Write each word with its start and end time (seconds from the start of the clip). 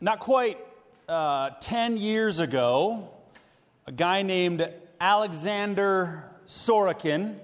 not 0.00 0.20
quite 0.20 0.58
uh, 1.08 1.50
10 1.60 1.96
years 1.96 2.38
ago, 2.38 3.08
a 3.86 3.92
guy 3.92 4.22
named 4.22 4.68
Alexander 5.00 6.24
Sorokin, 6.46 7.38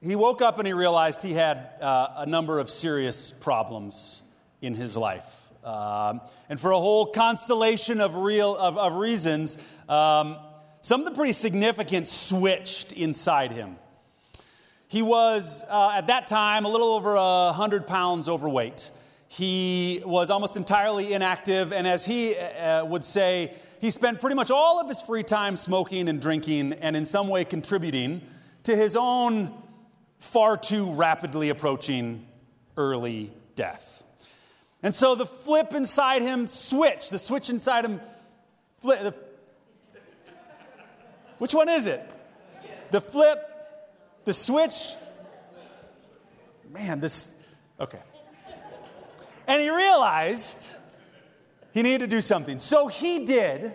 he 0.00 0.14
woke 0.14 0.42
up 0.42 0.58
and 0.58 0.66
he 0.66 0.72
realized 0.72 1.22
he 1.22 1.32
had 1.32 1.70
uh, 1.80 2.08
a 2.18 2.26
number 2.26 2.58
of 2.58 2.70
serious 2.70 3.30
problems 3.30 4.22
in 4.60 4.74
his 4.74 4.96
life. 4.96 5.48
Um, 5.64 6.20
and 6.48 6.60
for 6.60 6.70
a 6.70 6.78
whole 6.78 7.06
constellation 7.06 8.00
of, 8.00 8.14
real, 8.14 8.54
of, 8.54 8.76
of 8.76 8.94
reasons, 8.94 9.56
um, 9.88 10.36
something 10.82 11.14
pretty 11.14 11.32
significant 11.32 12.06
switched 12.06 12.92
inside 12.92 13.50
him. 13.50 13.76
He 14.86 15.02
was, 15.02 15.64
uh, 15.68 15.92
at 15.94 16.08
that 16.08 16.28
time, 16.28 16.66
a 16.66 16.68
little 16.68 16.92
over 16.92 17.14
100 17.14 17.86
pounds 17.86 18.28
overweight. 18.28 18.90
He 19.36 20.00
was 20.04 20.30
almost 20.30 20.56
entirely 20.56 21.12
inactive, 21.12 21.72
and 21.72 21.88
as 21.88 22.06
he 22.06 22.36
uh, 22.36 22.84
would 22.84 23.02
say, 23.02 23.52
he 23.80 23.90
spent 23.90 24.20
pretty 24.20 24.36
much 24.36 24.52
all 24.52 24.80
of 24.80 24.86
his 24.86 25.02
free 25.02 25.24
time 25.24 25.56
smoking 25.56 26.08
and 26.08 26.22
drinking 26.22 26.74
and 26.74 26.96
in 26.96 27.04
some 27.04 27.26
way 27.26 27.44
contributing 27.44 28.22
to 28.62 28.76
his 28.76 28.94
own 28.94 29.52
far 30.20 30.56
too 30.56 30.92
rapidly 30.92 31.48
approaching 31.48 32.28
early 32.76 33.32
death. 33.56 34.04
And 34.84 34.94
so 34.94 35.16
the 35.16 35.26
flip 35.26 35.74
inside 35.74 36.22
him 36.22 36.46
switched. 36.46 37.10
The 37.10 37.18
switch 37.18 37.50
inside 37.50 37.84
him 37.84 38.00
flip. 38.82 39.02
The, 39.02 39.14
which 41.38 41.54
one 41.54 41.68
is 41.68 41.88
it? 41.88 42.08
The 42.92 43.00
flip, 43.00 43.44
the 44.26 44.32
switch. 44.32 44.94
Man, 46.70 47.00
this. 47.00 47.34
Okay. 47.80 47.98
And 49.46 49.60
he 49.60 49.70
realized 49.70 50.74
he 51.72 51.82
needed 51.82 52.00
to 52.00 52.06
do 52.06 52.20
something. 52.20 52.60
So 52.60 52.86
he 52.86 53.24
did 53.24 53.74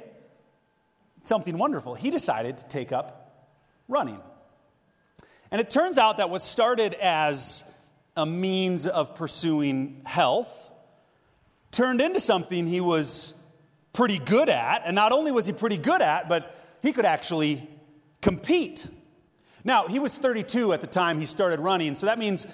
something 1.24 1.58
wonderful. 1.58 1.96
He 1.96 2.10
decided 2.12 2.58
to 2.60 2.68
take 2.68 2.92
up 2.92 3.56
running. 3.88 4.20
And 5.52 5.60
it 5.60 5.70
turns 5.70 5.98
out 5.98 6.18
that 6.18 6.30
what 6.30 6.42
started 6.42 6.94
as 6.96 7.66
a 8.16 8.26
means 8.26 8.88
of 8.88 9.16
pursuing 9.16 10.02
health 10.06 10.72
turned 11.72 12.02
into 12.02 12.20
something 12.20 12.68
he 12.68 12.82
was 12.82 13.34
pretty 13.94 14.20
good 14.20 14.50
at. 14.50 14.84
And 14.86 14.96
not 14.96 15.12
only 15.12 15.32
was 15.32 15.46
he 15.46 15.54
pretty 15.54 15.78
good 15.78 16.02
at, 16.02 16.30
but 16.30 16.56
he 16.82 16.94
could 16.94 17.06
actually 17.06 17.68
compete. 18.22 18.88
Now, 19.64 19.88
he 19.88 20.00
was 20.00 20.18
32 20.18 20.74
at 20.74 20.82
the 20.82 20.88
time 20.88 21.20
he 21.20 21.26
started 21.26 21.60
running, 21.60 21.96
so 21.96 22.06
that 22.06 22.18
means, 22.18 22.48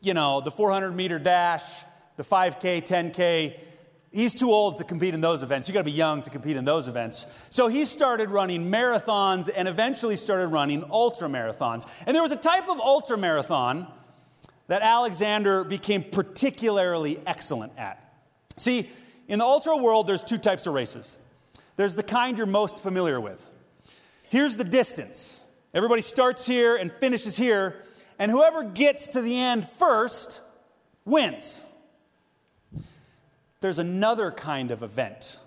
you 0.00 0.14
know, 0.14 0.40
the 0.40 0.50
400 0.50 0.92
meter 0.92 1.18
dash, 1.18 1.64
the 2.20 2.26
5K, 2.26 2.86
10K. 2.86 3.54
He's 4.12 4.34
too 4.34 4.52
old 4.52 4.76
to 4.76 4.84
compete 4.84 5.14
in 5.14 5.22
those 5.22 5.42
events. 5.42 5.68
You 5.68 5.72
got 5.72 5.80
to 5.80 5.84
be 5.84 5.92
young 5.92 6.20
to 6.20 6.28
compete 6.28 6.58
in 6.58 6.66
those 6.66 6.86
events. 6.86 7.24
So 7.48 7.68
he 7.68 7.86
started 7.86 8.28
running 8.28 8.70
marathons 8.70 9.48
and 9.54 9.66
eventually 9.66 10.16
started 10.16 10.48
running 10.48 10.84
ultra 10.90 11.28
marathons. 11.28 11.86
And 12.04 12.14
there 12.14 12.22
was 12.22 12.32
a 12.32 12.36
type 12.36 12.68
of 12.68 12.78
ultra 12.78 13.16
marathon 13.16 13.86
that 14.66 14.82
Alexander 14.82 15.64
became 15.64 16.04
particularly 16.04 17.18
excellent 17.26 17.72
at. 17.78 18.12
See, 18.58 18.90
in 19.26 19.38
the 19.38 19.46
ultra 19.46 19.74
world, 19.78 20.06
there's 20.06 20.22
two 20.22 20.36
types 20.38 20.66
of 20.66 20.74
races. 20.74 21.18
There's 21.76 21.94
the 21.94 22.02
kind 22.02 22.36
you're 22.36 22.46
most 22.46 22.80
familiar 22.80 23.18
with. 23.18 23.50
Here's 24.24 24.58
the 24.58 24.64
distance. 24.64 25.42
Everybody 25.72 26.02
starts 26.02 26.46
here 26.46 26.76
and 26.76 26.92
finishes 26.92 27.38
here, 27.38 27.82
and 28.18 28.30
whoever 28.30 28.62
gets 28.62 29.06
to 29.08 29.22
the 29.22 29.34
end 29.40 29.66
first 29.66 30.42
wins 31.06 31.64
there's 33.60 33.78
another 33.78 34.30
kind 34.30 34.70
of 34.70 34.82
event. 34.82 35.38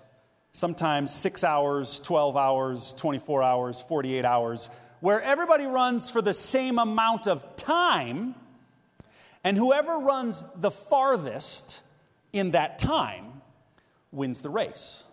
Sometimes 0.52 1.12
six 1.12 1.42
hours, 1.42 1.98
12 2.00 2.36
hours, 2.36 2.94
24 2.96 3.42
hours, 3.42 3.80
48 3.80 4.24
hours, 4.24 4.70
where 5.00 5.20
everybody 5.20 5.66
runs 5.66 6.08
for 6.08 6.22
the 6.22 6.32
same 6.32 6.78
amount 6.78 7.26
of 7.26 7.56
time, 7.56 8.34
and 9.42 9.56
whoever 9.56 9.98
runs 9.98 10.44
the 10.56 10.70
farthest 10.70 11.82
in 12.32 12.52
that 12.52 12.78
time 12.78 13.42
wins 14.12 14.40
the 14.40 14.48
race. 14.48 15.04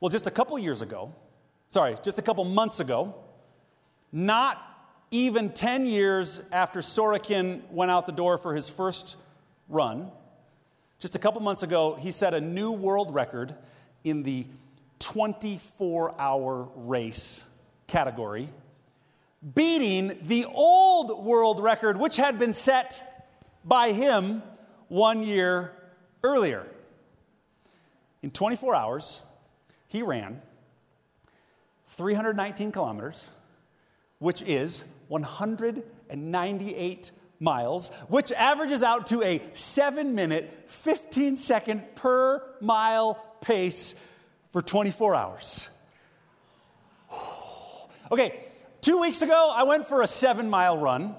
Well, 0.00 0.10
just 0.10 0.26
a 0.26 0.30
couple 0.30 0.58
years 0.58 0.82
ago, 0.82 1.14
sorry, 1.68 1.96
just 2.02 2.18
a 2.18 2.22
couple 2.22 2.44
months 2.44 2.80
ago, 2.80 3.14
not 4.12 4.62
even 5.10 5.50
10 5.50 5.86
years 5.86 6.42
after 6.52 6.80
Sorokin 6.80 7.62
went 7.70 7.90
out 7.90 8.06
the 8.06 8.12
door 8.12 8.36
for 8.36 8.54
his 8.54 8.68
first 8.68 9.16
run, 9.68 10.10
just 11.02 11.16
a 11.16 11.18
couple 11.18 11.40
months 11.40 11.64
ago, 11.64 11.96
he 11.96 12.12
set 12.12 12.32
a 12.32 12.40
new 12.40 12.70
world 12.70 13.12
record 13.12 13.56
in 14.04 14.22
the 14.22 14.46
24 15.00 16.14
hour 16.16 16.68
race 16.76 17.48
category, 17.88 18.48
beating 19.56 20.16
the 20.22 20.44
old 20.44 21.24
world 21.24 21.60
record, 21.60 21.98
which 21.98 22.16
had 22.16 22.38
been 22.38 22.52
set 22.52 23.26
by 23.64 23.90
him 23.90 24.44
one 24.86 25.24
year 25.24 25.72
earlier. 26.22 26.64
In 28.22 28.30
24 28.30 28.72
hours, 28.72 29.22
he 29.88 30.02
ran 30.02 30.40
319 31.86 32.70
kilometers, 32.70 33.28
which 34.20 34.40
is 34.42 34.84
198 35.08 37.10
miles, 37.42 37.90
which 38.08 38.32
averages 38.32 38.82
out 38.82 39.08
to 39.08 39.22
a 39.22 39.42
seven 39.52 40.14
minute, 40.14 40.64
15 40.68 41.36
second 41.36 41.82
per 41.96 42.42
mile 42.60 43.22
pace 43.40 43.94
for 44.52 44.62
24 44.62 45.14
hours. 45.14 45.68
Okay, 48.10 48.44
two 48.82 49.00
weeks 49.00 49.22
ago, 49.22 49.50
I 49.56 49.62
went 49.62 49.86
for 49.86 50.02
a 50.02 50.06
seven 50.06 50.50
mile 50.50 50.76
run, 50.76 51.14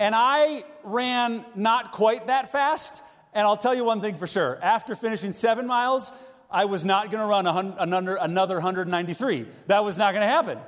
and 0.00 0.16
I 0.16 0.64
ran 0.82 1.44
not 1.54 1.92
quite 1.92 2.26
that 2.26 2.50
fast. 2.50 3.02
And 3.32 3.46
I'll 3.46 3.56
tell 3.56 3.72
you 3.72 3.84
one 3.84 4.00
thing 4.00 4.16
for 4.16 4.26
sure 4.26 4.58
after 4.62 4.96
finishing 4.96 5.30
seven 5.30 5.64
miles, 5.68 6.10
I 6.50 6.64
was 6.64 6.84
not 6.84 7.12
going 7.12 7.20
to 7.20 7.26
run 7.26 7.46
another, 7.46 8.16
another 8.16 8.56
193. 8.56 9.46
That 9.68 9.84
was 9.84 9.96
not 9.96 10.12
going 10.12 10.26
to 10.26 10.32
happen. 10.32 10.58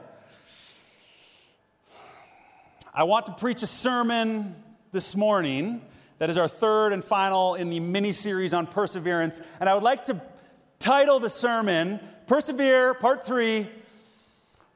I 2.98 3.04
want 3.04 3.26
to 3.26 3.32
preach 3.32 3.62
a 3.62 3.66
sermon 3.68 4.56
this 4.90 5.14
morning 5.14 5.82
that 6.18 6.30
is 6.30 6.36
our 6.36 6.48
third 6.48 6.92
and 6.92 7.04
final 7.04 7.54
in 7.54 7.70
the 7.70 7.78
mini 7.78 8.10
series 8.10 8.52
on 8.52 8.66
perseverance. 8.66 9.40
And 9.60 9.68
I 9.68 9.74
would 9.74 9.84
like 9.84 10.06
to 10.06 10.20
title 10.80 11.20
the 11.20 11.30
sermon 11.30 12.00
Persevere, 12.26 12.94
Part 12.94 13.24
3 13.24 13.68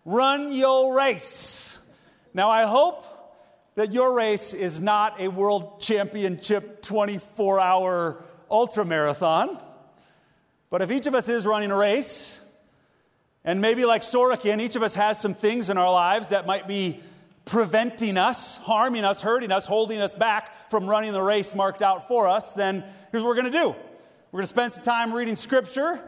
Run 0.05 0.53
Your 0.53 0.97
Race. 0.97 1.81
Now, 2.33 2.49
I 2.49 2.63
hope 2.63 3.05
that 3.75 3.93
your 3.93 4.13
race 4.13 4.55
is 4.55 4.81
not 4.81 5.21
a 5.21 5.27
world 5.27 5.81
championship 5.81 6.81
24 6.83 7.59
hour 7.59 8.25
ultra 8.49 8.85
marathon. 8.85 9.59
But 10.71 10.81
if 10.81 10.93
each 10.93 11.09
of 11.09 11.17
us 11.17 11.29
is 11.29 11.45
running 11.45 11.73
a 11.73 11.77
race, 11.77 12.41
and 13.45 13.61
maybe 13.61 13.85
like 13.85 14.03
Sorokin, 14.03 14.61
each 14.61 14.77
of 14.77 14.85
us 14.85 14.95
has 14.95 15.21
some 15.21 15.35
things 15.35 15.71
in 15.71 15.77
our 15.77 15.91
lives 15.91 16.29
that 16.29 16.47
might 16.47 16.69
be 16.69 17.01
preventing 17.45 18.17
us, 18.17 18.57
harming 18.59 19.05
us, 19.05 19.23
hurting 19.23 19.51
us, 19.51 19.67
holding 19.67 20.01
us 20.01 20.15
back 20.15 20.71
from 20.71 20.87
running 20.87 21.13
the 21.13 21.23
race 21.23 21.55
marked 21.55 21.83
out 21.83 22.09
for 22.09 22.29
us, 22.29 22.55
then 22.55 22.85
here's 23.11 23.23
what 23.23 23.31
we're 23.31 23.41
going 23.41 23.53
to 23.53 23.59
do. 23.59 23.75
We're 24.31 24.39
going 24.39 24.45
to 24.45 24.47
spend 24.47 24.73
some 24.73 24.85
time 24.85 25.13
reading 25.13 25.35
scripture. 25.35 26.01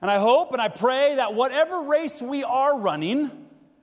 And 0.00 0.10
I 0.10 0.18
hope 0.18 0.52
and 0.52 0.60
I 0.60 0.68
pray 0.68 1.14
that 1.16 1.34
whatever 1.34 1.82
race 1.82 2.20
we 2.20 2.44
are 2.44 2.78
running 2.78 3.30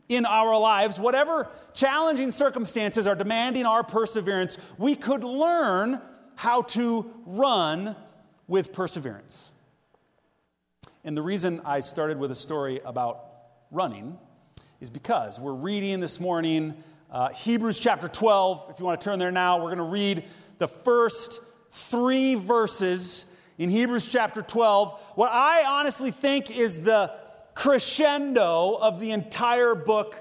in 0.10 0.26
our 0.26 0.60
lives, 0.60 1.00
whatever 1.00 1.48
challenging 1.74 2.32
circumstances 2.32 3.08
are 3.08 3.16
demanding 3.16 3.66
our 3.66 3.84
perseverance, 3.84 4.58
we 4.78 4.96
could 4.96 5.24
learn 5.24 6.02
how 6.36 6.64
to 6.64 7.10
run 7.26 7.96
with 8.48 8.74
perseverance. 8.74 9.52
And 11.04 11.16
the 11.16 11.22
reason 11.22 11.62
I 11.64 11.80
started 11.80 12.20
with 12.20 12.32
a 12.32 12.36
story 12.36 12.82
about 12.84 13.26
running 13.72 14.18
is 14.82 14.90
because 14.90 15.40
we're 15.40 15.54
reading 15.54 16.00
this 16.00 16.20
morning 16.20 16.74
uh, 17.12 17.30
Hebrews 17.30 17.78
chapter 17.78 18.08
12. 18.08 18.66
If 18.72 18.80
you 18.80 18.86
want 18.86 19.00
to 19.00 19.06
turn 19.06 19.20
there 19.20 19.32
now, 19.32 19.58
we're 19.58 19.68
going 19.68 19.78
to 19.78 19.84
read 19.84 20.24
the 20.58 20.68
first 20.68 21.40
three 21.70 22.34
verses 22.34 23.28
in 23.60 23.70
Hebrews 23.70 24.08
chapter 24.08 24.42
12. 24.42 25.00
What 25.14 25.32
I 25.32 25.66
honestly 25.66 26.10
think 26.10 26.50
is 26.50 26.80
the 26.80 27.14
crescendo 27.54 28.76
of 28.82 29.00
the 29.00 29.12
entire 29.12 29.76
book 29.76 30.16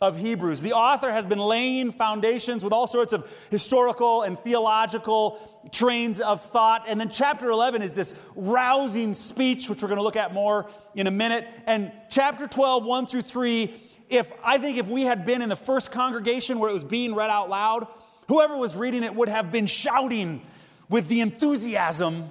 of 0.00 0.18
Hebrews. 0.18 0.60
The 0.60 0.72
author 0.72 1.12
has 1.12 1.24
been 1.24 1.38
laying 1.38 1.92
foundations 1.92 2.64
with 2.64 2.72
all 2.72 2.88
sorts 2.88 3.12
of 3.12 3.30
historical 3.48 4.22
and 4.22 4.36
theological 4.40 5.38
trains 5.70 6.20
of 6.20 6.40
thought. 6.40 6.86
And 6.88 6.98
then 6.98 7.10
chapter 7.10 7.48
11 7.48 7.82
is 7.82 7.94
this 7.94 8.16
rousing 8.34 9.14
speech, 9.14 9.70
which 9.70 9.82
we're 9.82 9.88
going 9.88 9.98
to 9.98 10.02
look 10.02 10.16
at 10.16 10.34
more 10.34 10.68
in 10.96 11.06
a 11.06 11.12
minute. 11.12 11.46
And 11.66 11.92
chapter 12.08 12.48
12, 12.48 12.84
1 12.84 13.06
through 13.06 13.22
3, 13.22 13.86
if 14.10 14.32
I 14.44 14.58
think 14.58 14.76
if 14.76 14.88
we 14.88 15.02
had 15.04 15.24
been 15.24 15.40
in 15.40 15.48
the 15.48 15.56
first 15.56 15.92
congregation 15.92 16.58
where 16.58 16.68
it 16.68 16.72
was 16.72 16.84
being 16.84 17.14
read 17.14 17.30
out 17.30 17.48
loud, 17.48 17.86
whoever 18.28 18.56
was 18.56 18.76
reading 18.76 19.04
it 19.04 19.14
would 19.14 19.28
have 19.28 19.50
been 19.52 19.66
shouting 19.66 20.42
with 20.88 21.08
the 21.08 21.20
enthusiasm 21.20 22.28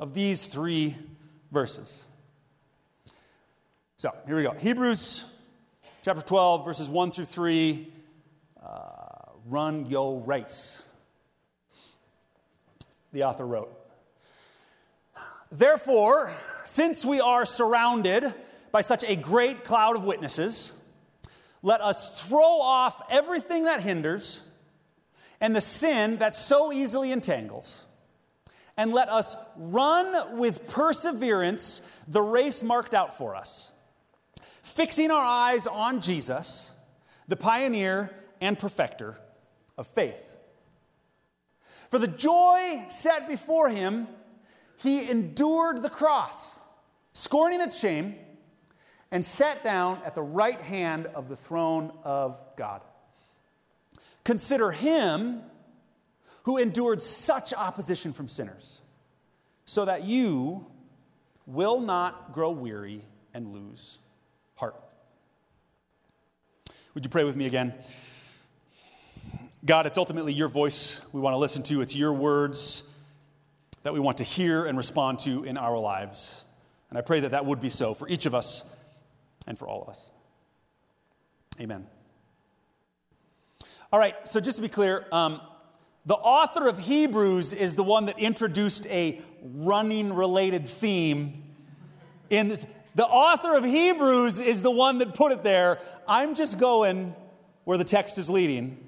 of 0.00 0.14
these 0.14 0.46
three 0.46 0.96
verses. 1.52 2.04
So 3.96 4.12
here 4.26 4.36
we 4.36 4.42
go 4.42 4.50
Hebrews 4.50 5.24
chapter 6.04 6.22
12, 6.22 6.64
verses 6.64 6.88
1 6.88 7.12
through 7.12 7.24
3. 7.26 7.92
Uh, 8.60 8.88
run 9.46 9.86
yo 9.86 10.16
race. 10.18 10.82
The 13.12 13.24
author 13.24 13.46
wrote 13.46 13.72
Therefore, 15.52 16.32
since 16.64 17.04
we 17.04 17.20
are 17.20 17.44
surrounded 17.44 18.34
by 18.72 18.80
such 18.80 19.04
a 19.04 19.14
great 19.14 19.64
cloud 19.64 19.96
of 19.96 20.04
witnesses, 20.04 20.72
let 21.62 21.80
us 21.80 22.20
throw 22.28 22.60
off 22.60 23.00
everything 23.10 23.64
that 23.64 23.80
hinders 23.80 24.42
and 25.40 25.54
the 25.54 25.60
sin 25.60 26.18
that 26.18 26.34
so 26.34 26.72
easily 26.72 27.12
entangles, 27.12 27.86
and 28.76 28.92
let 28.92 29.08
us 29.08 29.36
run 29.56 30.38
with 30.38 30.66
perseverance 30.68 31.82
the 32.08 32.22
race 32.22 32.62
marked 32.62 32.94
out 32.94 33.16
for 33.16 33.34
us, 33.34 33.72
fixing 34.62 35.10
our 35.10 35.24
eyes 35.24 35.66
on 35.66 36.00
Jesus, 36.00 36.74
the 37.28 37.36
pioneer 37.36 38.10
and 38.40 38.58
perfecter 38.58 39.18
of 39.76 39.86
faith. 39.86 40.28
For 41.90 41.98
the 41.98 42.08
joy 42.08 42.86
set 42.88 43.28
before 43.28 43.68
him, 43.68 44.08
he 44.76 45.10
endured 45.10 45.82
the 45.82 45.90
cross, 45.90 46.60
scorning 47.12 47.60
its 47.60 47.78
shame, 47.78 48.16
and 49.12 49.24
sat 49.24 49.62
down 49.62 50.00
at 50.04 50.16
the 50.16 50.22
right 50.22 50.60
hand 50.60 51.06
of 51.14 51.28
the 51.28 51.36
throne 51.36 51.92
of 52.02 52.40
God. 52.56 52.80
Consider 54.24 54.72
him 54.72 55.42
who 56.44 56.56
endured 56.56 57.00
such 57.00 57.54
opposition 57.54 58.12
from 58.12 58.26
sinners, 58.26 58.80
so 59.64 59.84
that 59.84 60.02
you 60.02 60.66
will 61.46 61.80
not 61.80 62.32
grow 62.32 62.50
weary 62.50 63.04
and 63.34 63.52
lose 63.52 63.98
heart. 64.56 64.74
Would 66.94 67.04
you 67.04 67.10
pray 67.10 67.24
with 67.24 67.36
me 67.36 67.46
again? 67.46 67.74
God, 69.64 69.86
it's 69.86 69.98
ultimately 69.98 70.32
your 70.32 70.48
voice 70.48 71.00
we 71.12 71.20
want 71.20 71.34
to 71.34 71.38
listen 71.38 71.62
to. 71.64 71.80
It's 71.80 71.94
your 71.94 72.12
words 72.12 72.82
that 73.82 73.92
we 73.92 74.00
want 74.00 74.18
to 74.18 74.24
hear 74.24 74.66
and 74.66 74.76
respond 74.76 75.20
to 75.20 75.44
in 75.44 75.56
our 75.56 75.78
lives. 75.78 76.44
And 76.90 76.98
I 76.98 77.02
pray 77.02 77.20
that 77.20 77.30
that 77.30 77.46
would 77.46 77.60
be 77.60 77.68
so 77.68 77.94
for 77.94 78.08
each 78.08 78.26
of 78.26 78.34
us 78.34 78.64
and 79.46 79.58
for 79.58 79.68
all 79.68 79.82
of 79.82 79.88
us. 79.88 80.10
Amen. 81.60 81.86
All 83.92 83.98
right, 83.98 84.14
so 84.26 84.40
just 84.40 84.56
to 84.56 84.62
be 84.62 84.68
clear, 84.68 85.04
um, 85.12 85.40
the 86.06 86.14
author 86.14 86.66
of 86.66 86.78
Hebrews 86.78 87.52
is 87.52 87.76
the 87.76 87.84
one 87.84 88.06
that 88.06 88.18
introduced 88.18 88.86
a 88.86 89.20
running 89.42 90.12
related 90.12 90.66
theme. 90.66 91.44
In 92.30 92.48
this. 92.48 92.64
the 92.94 93.04
author 93.04 93.54
of 93.54 93.64
Hebrews 93.64 94.40
is 94.40 94.62
the 94.62 94.70
one 94.70 94.98
that 94.98 95.14
put 95.14 95.30
it 95.30 95.42
there. 95.42 95.78
I'm 96.08 96.34
just 96.34 96.58
going 96.58 97.14
where 97.64 97.78
the 97.78 97.84
text 97.84 98.18
is 98.18 98.30
leading. 98.30 98.78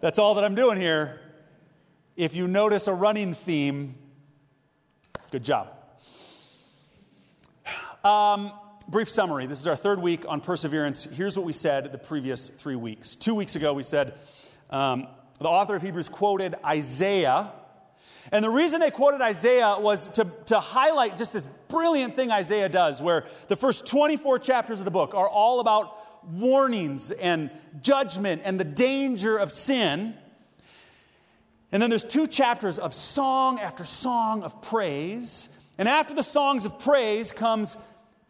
That's 0.00 0.18
all 0.18 0.34
that 0.34 0.44
I'm 0.44 0.54
doing 0.54 0.80
here. 0.80 1.20
If 2.16 2.34
you 2.34 2.46
notice 2.46 2.86
a 2.86 2.94
running 2.94 3.34
theme, 3.34 3.94
good 5.30 5.44
job. 5.44 5.68
Um, 8.04 8.52
brief 8.90 9.08
summary. 9.08 9.46
This 9.46 9.60
is 9.60 9.68
our 9.68 9.76
third 9.76 10.02
week 10.02 10.24
on 10.26 10.40
perseverance. 10.40 11.04
Here's 11.04 11.36
what 11.36 11.46
we 11.46 11.52
said 11.52 11.92
the 11.92 11.98
previous 11.98 12.48
three 12.48 12.74
weeks. 12.74 13.14
Two 13.14 13.36
weeks 13.36 13.54
ago, 13.54 13.72
we 13.72 13.84
said 13.84 14.14
um, 14.68 15.06
the 15.38 15.46
author 15.46 15.76
of 15.76 15.82
Hebrews 15.82 16.08
quoted 16.08 16.56
Isaiah. 16.64 17.52
And 18.32 18.44
the 18.44 18.50
reason 18.50 18.80
they 18.80 18.90
quoted 18.90 19.20
Isaiah 19.20 19.76
was 19.78 20.08
to, 20.10 20.26
to 20.46 20.58
highlight 20.58 21.16
just 21.16 21.32
this 21.32 21.46
brilliant 21.68 22.16
thing 22.16 22.32
Isaiah 22.32 22.68
does, 22.68 23.00
where 23.00 23.26
the 23.46 23.54
first 23.54 23.86
24 23.86 24.40
chapters 24.40 24.80
of 24.80 24.84
the 24.84 24.90
book 24.90 25.14
are 25.14 25.28
all 25.28 25.60
about 25.60 25.96
warnings 26.28 27.12
and 27.12 27.50
judgment 27.80 28.42
and 28.44 28.58
the 28.58 28.64
danger 28.64 29.36
of 29.36 29.52
sin. 29.52 30.14
And 31.70 31.80
then 31.80 31.90
there's 31.90 32.04
two 32.04 32.26
chapters 32.26 32.76
of 32.80 32.92
song 32.92 33.60
after 33.60 33.84
song 33.84 34.42
of 34.42 34.60
praise. 34.60 35.48
And 35.78 35.88
after 35.88 36.12
the 36.12 36.24
songs 36.24 36.66
of 36.66 36.80
praise 36.80 37.30
comes 37.30 37.76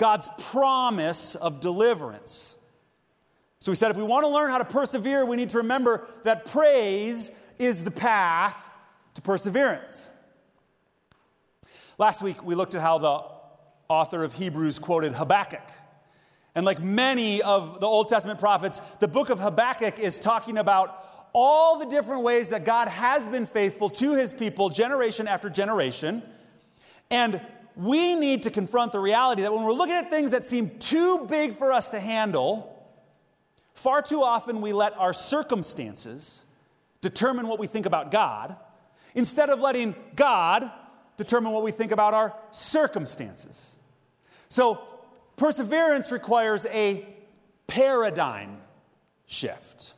God's 0.01 0.31
promise 0.39 1.35
of 1.35 1.61
deliverance. 1.61 2.57
So 3.59 3.71
we 3.71 3.77
said 3.77 3.91
if 3.91 3.99
we 3.99 4.03
want 4.03 4.25
to 4.25 4.29
learn 4.29 4.49
how 4.49 4.57
to 4.57 4.65
persevere, 4.65 5.27
we 5.27 5.37
need 5.37 5.51
to 5.51 5.59
remember 5.59 6.09
that 6.25 6.47
praise 6.47 7.31
is 7.59 7.85
the 7.85 7.91
path 7.91 8.67
to 9.13 9.21
perseverance. 9.21 10.09
Last 11.99 12.23
week, 12.23 12.43
we 12.43 12.55
looked 12.55 12.75
at 12.75 12.81
how 12.81 12.97
the 12.97 13.23
author 13.91 14.25
of 14.25 14.33
Hebrews 14.33 14.79
quoted 14.79 15.13
Habakkuk. 15.13 15.71
And 16.55 16.65
like 16.65 16.81
many 16.81 17.43
of 17.43 17.81
the 17.81 17.87
Old 17.87 18.09
Testament 18.09 18.41
prophets, 18.41 18.81
the 19.01 19.09
book 19.09 19.29
of 19.29 19.39
Habakkuk 19.39 19.99
is 19.99 20.19
talking 20.19 20.57
about 20.57 21.29
all 21.35 21.79
the 21.79 21.85
different 21.85 22.23
ways 22.23 22.49
that 22.49 22.65
God 22.65 22.89
has 22.89 23.27
been 23.27 23.45
faithful 23.45 23.91
to 23.91 24.15
his 24.15 24.33
people 24.33 24.71
generation 24.71 25.29
after 25.29 25.51
generation. 25.51 26.23
And 27.11 27.43
we 27.77 28.15
need 28.17 28.43
to 28.45 28.51
confront 28.51 28.93
the 28.93 29.01
reality 29.01 29.43
that 29.43 29.53
when 29.53 29.63
we're 29.63 29.73
looking 29.73 29.95
at 29.95 30.11
things 30.11 30.33
that 30.33 30.45
seem 30.45 30.79
too 30.79 31.27
big 31.29 31.55
for 31.55 31.73
us 31.73 31.91
to 31.91 32.01
handle, 32.01 32.77
far 33.75 34.03
too 34.03 34.23
often 34.23 34.61
we 34.61 34.73
let 34.73 34.97
our 34.99 35.13
circumstances 35.13 36.45
determine 37.01 37.47
what 37.47 37.59
we 37.59 37.67
think 37.67 37.87
about 37.87 38.11
God 38.11 38.57
instead 39.15 39.51
of 39.51 39.61
letting 39.61 39.95
God 40.15 40.71
determine 41.17 41.53
what 41.53 41.63
we 41.63 41.71
think 41.71 41.93
about 41.93 42.15
our 42.15 42.35
circumstances. 42.51 43.77
So, 44.49 44.83
Perseverance 45.37 46.13
requires 46.13 46.67
a 46.67 47.07
paradigm 47.67 48.59
shift. 49.27 49.95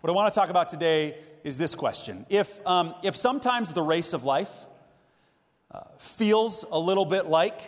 What 0.00 0.10
I 0.10 0.12
want 0.12 0.32
to 0.32 0.40
talk 0.40 0.50
about 0.50 0.70
today 0.70 1.18
is 1.44 1.56
this 1.56 1.76
question. 1.76 2.26
If, 2.28 2.66
um, 2.66 2.96
if 3.04 3.14
sometimes 3.14 3.72
the 3.72 3.82
race 3.82 4.12
of 4.12 4.24
life 4.24 4.50
uh, 5.70 5.80
feels 5.98 6.64
a 6.70 6.78
little 6.78 7.04
bit 7.04 7.26
like, 7.26 7.60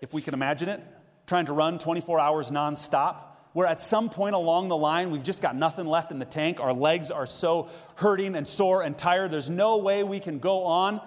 if 0.00 0.12
we 0.12 0.22
can 0.22 0.34
imagine 0.34 0.68
it, 0.68 0.82
trying 1.26 1.46
to 1.46 1.52
run 1.52 1.78
24 1.78 2.20
hours 2.20 2.50
nonstop, 2.50 3.16
where 3.52 3.66
at 3.66 3.78
some 3.78 4.10
point 4.10 4.34
along 4.34 4.68
the 4.68 4.76
line 4.76 5.10
we've 5.10 5.22
just 5.22 5.40
got 5.40 5.54
nothing 5.54 5.86
left 5.86 6.10
in 6.10 6.18
the 6.18 6.24
tank, 6.24 6.60
our 6.60 6.72
legs 6.72 7.10
are 7.10 7.26
so 7.26 7.68
hurting 7.96 8.34
and 8.34 8.46
sore 8.46 8.82
and 8.82 8.98
tired, 8.98 9.30
there's 9.30 9.50
no 9.50 9.76
way 9.78 10.02
we 10.02 10.18
can 10.20 10.38
go 10.38 10.64
on 10.64 11.00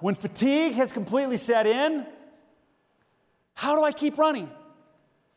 when 0.00 0.14
fatigue 0.14 0.74
has 0.74 0.92
completely 0.92 1.36
set 1.36 1.66
in, 1.66 2.06
how 3.54 3.76
do 3.76 3.84
I 3.84 3.92
keep 3.92 4.18
running? 4.18 4.50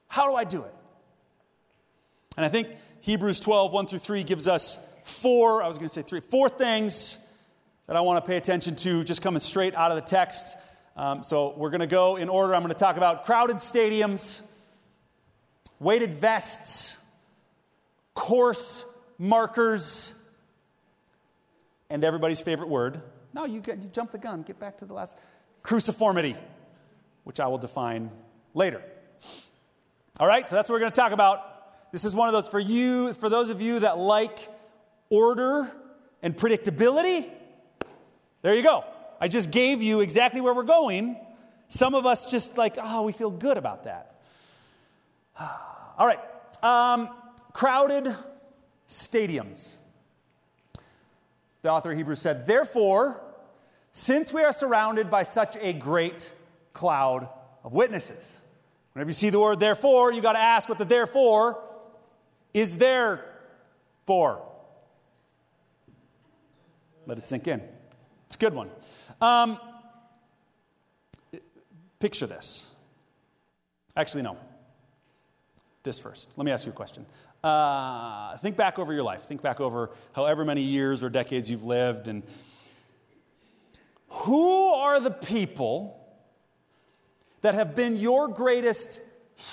How 0.07 0.29
do 0.29 0.35
I 0.35 0.45
do 0.45 0.63
it? 0.63 0.73
And 2.37 2.45
I 2.45 2.49
think 2.49 2.69
Hebrews 3.01 3.39
12, 3.41 3.73
1 3.73 3.87
through 3.87 3.99
3 3.99 4.23
gives 4.23 4.47
us 4.47 4.79
four, 5.03 5.61
I 5.61 5.67
was 5.67 5.77
going 5.77 5.89
to 5.89 5.93
say 5.93 6.01
three, 6.01 6.21
four 6.21 6.47
things 6.49 7.19
that 7.87 7.95
I 7.95 8.01
want 8.01 8.23
to 8.23 8.27
pay 8.27 8.37
attention 8.37 8.75
to 8.77 9.03
just 9.03 9.21
coming 9.21 9.39
straight 9.39 9.75
out 9.75 9.91
of 9.91 9.95
the 9.95 10.01
text. 10.01 10.57
Um, 10.95 11.23
so 11.23 11.53
we're 11.57 11.69
going 11.69 11.81
to 11.81 11.87
go 11.87 12.15
in 12.15 12.29
order. 12.29 12.55
I'm 12.55 12.61
going 12.61 12.73
to 12.73 12.79
talk 12.79 12.97
about 12.97 13.25
crowded 13.25 13.57
stadiums, 13.57 14.41
weighted 15.79 16.13
vests, 16.13 16.99
course 18.13 18.85
markers, 19.17 20.13
and 21.89 22.03
everybody's 22.03 22.41
favorite 22.41 22.69
word, 22.69 23.01
no, 23.33 23.45
you, 23.45 23.63
you 23.65 23.89
jump 23.91 24.11
the 24.11 24.17
gun. 24.17 24.43
Get 24.43 24.59
back 24.59 24.77
to 24.77 24.85
the 24.85 24.93
last. 24.93 25.17
Cruciformity, 25.63 26.37
which 27.23 27.39
I 27.39 27.47
will 27.47 27.57
define 27.57 28.11
later. 28.53 28.81
All 30.19 30.27
right, 30.27 30.47
so 30.47 30.55
that's 30.55 30.69
what 30.69 30.75
we're 30.75 30.81
going 30.81 30.91
to 30.91 30.95
talk 30.95 31.11
about. 31.11 31.91
This 31.91 32.05
is 32.05 32.13
one 32.13 32.27
of 32.27 32.33
those 32.33 32.47
for 32.47 32.59
you, 32.59 33.13
for 33.13 33.29
those 33.29 33.49
of 33.49 33.61
you 33.61 33.79
that 33.79 33.97
like 33.97 34.49
order 35.09 35.71
and 36.21 36.35
predictability. 36.35 37.29
There 38.43 38.53
you 38.53 38.61
go. 38.61 38.85
I 39.19 39.27
just 39.27 39.49
gave 39.49 39.81
you 39.81 40.01
exactly 40.01 40.41
where 40.41 40.53
we're 40.53 40.63
going. 40.63 41.17
Some 41.69 41.95
of 41.95 42.05
us 42.05 42.29
just 42.29 42.57
like, 42.57 42.77
oh, 42.79 43.03
we 43.03 43.13
feel 43.13 43.31
good 43.31 43.57
about 43.57 43.85
that. 43.85 44.21
All 45.39 46.05
right, 46.05 46.19
um, 46.61 47.09
crowded 47.53 48.15
stadiums. 48.87 49.77
The 51.63 51.69
author 51.69 51.91
of 51.91 51.97
Hebrews 51.97 52.19
said, 52.19 52.45
Therefore, 52.45 53.21
since 53.93 54.33
we 54.33 54.43
are 54.43 54.51
surrounded 54.51 55.09
by 55.09 55.23
such 55.23 55.55
a 55.59 55.71
great 55.71 56.29
cloud 56.73 57.29
of 57.63 57.71
witnesses. 57.71 58.41
Whenever 58.93 59.09
you 59.09 59.13
see 59.13 59.29
the 59.29 59.39
word 59.39 59.59
therefore, 59.59 60.11
you 60.11 60.21
got 60.21 60.33
to 60.33 60.39
ask 60.39 60.67
what 60.67 60.77
the 60.77 60.85
therefore 60.85 61.63
is 62.53 62.77
there 62.77 63.23
for. 64.05 64.43
Let 67.05 67.17
it 67.17 67.27
sink 67.27 67.47
in. 67.47 67.61
It's 68.33 68.41
a 68.41 68.49
good 68.49 68.55
one. 68.55 68.71
Um, 69.21 69.59
picture 71.99 72.25
this. 72.25 72.71
Actually, 73.95 74.23
no. 74.23 74.37
this 75.83 75.99
first. 75.99 76.33
Let 76.35 76.43
me 76.43 76.51
ask 76.51 76.65
you 76.65 76.71
a 76.71 76.75
question. 76.75 77.05
Uh, 77.43 78.35
think 78.37 78.57
back 78.57 78.79
over 78.79 78.91
your 78.91 79.03
life. 79.03 79.21
Think 79.21 79.43
back 79.43 79.61
over 79.61 79.91
however 80.13 80.43
many 80.43 80.63
years 80.63 81.03
or 81.03 81.11
decades 81.11 81.51
you've 81.51 81.63
lived. 81.63 82.07
And 82.07 82.23
who 84.07 84.69
are 84.73 84.99
the 84.99 85.11
people 85.11 86.03
that 87.41 87.53
have 87.53 87.75
been 87.75 87.97
your 87.97 88.29
greatest 88.29 88.99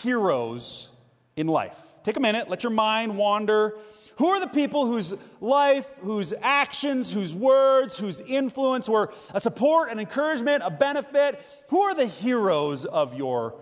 heroes 0.02 0.88
in 1.36 1.48
life? 1.48 1.78
Take 2.02 2.16
a 2.16 2.20
minute, 2.20 2.48
let 2.48 2.62
your 2.62 2.72
mind 2.72 3.18
wander. 3.18 3.76
Who 4.20 4.26
are 4.26 4.38
the 4.38 4.48
people 4.48 4.84
whose 4.84 5.14
life, 5.40 5.88
whose 6.02 6.34
actions, 6.42 7.10
whose 7.10 7.34
words, 7.34 7.96
whose 7.96 8.20
influence 8.20 8.86
were 8.86 9.10
a 9.32 9.40
support, 9.40 9.90
an 9.90 9.98
encouragement, 9.98 10.62
a 10.62 10.68
benefit? 10.68 11.42
Who 11.68 11.80
are 11.80 11.94
the 11.94 12.04
heroes 12.04 12.84
of 12.84 13.14
your 13.14 13.54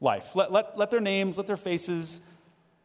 life? 0.00 0.34
Let, 0.34 0.52
let, 0.52 0.78
let 0.78 0.90
their 0.90 1.02
names, 1.02 1.36
let 1.36 1.46
their 1.46 1.58
faces 1.58 2.22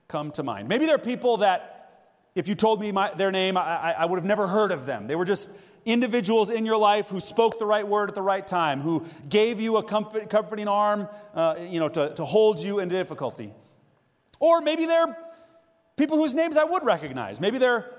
come 0.09 0.29
to 0.31 0.43
mind. 0.43 0.67
Maybe 0.67 0.87
there 0.87 0.95
are 0.95 0.99
people 0.99 1.37
that, 1.37 2.09
if 2.35 2.49
you 2.49 2.53
told 2.53 2.81
me 2.81 2.91
my, 2.91 3.13
their 3.13 3.31
name, 3.31 3.55
I, 3.55 3.93
I 3.93 4.05
would 4.05 4.17
have 4.17 4.25
never 4.25 4.45
heard 4.45 4.73
of 4.73 4.85
them. 4.85 5.07
They 5.07 5.15
were 5.15 5.23
just 5.23 5.49
individuals 5.85 6.49
in 6.49 6.65
your 6.65 6.77
life 6.77 7.07
who 7.07 7.21
spoke 7.21 7.59
the 7.59 7.65
right 7.65 7.87
word 7.87 8.09
at 8.09 8.15
the 8.15 8.21
right 8.21 8.45
time, 8.45 8.81
who 8.81 9.05
gave 9.29 9.61
you 9.61 9.77
a 9.77 9.83
comfort, 9.83 10.29
comforting 10.29 10.67
arm 10.67 11.07
uh, 11.33 11.55
you 11.61 11.79
know, 11.79 11.87
to, 11.87 12.13
to 12.15 12.25
hold 12.25 12.59
you 12.59 12.79
in 12.79 12.89
difficulty. 12.89 13.53
Or 14.41 14.59
maybe 14.59 14.85
they're 14.85 15.15
people 15.95 16.17
whose 16.17 16.33
names 16.33 16.57
I 16.57 16.63
would 16.63 16.83
recognize. 16.83 17.39
Maybe 17.39 17.57
they're 17.57 17.91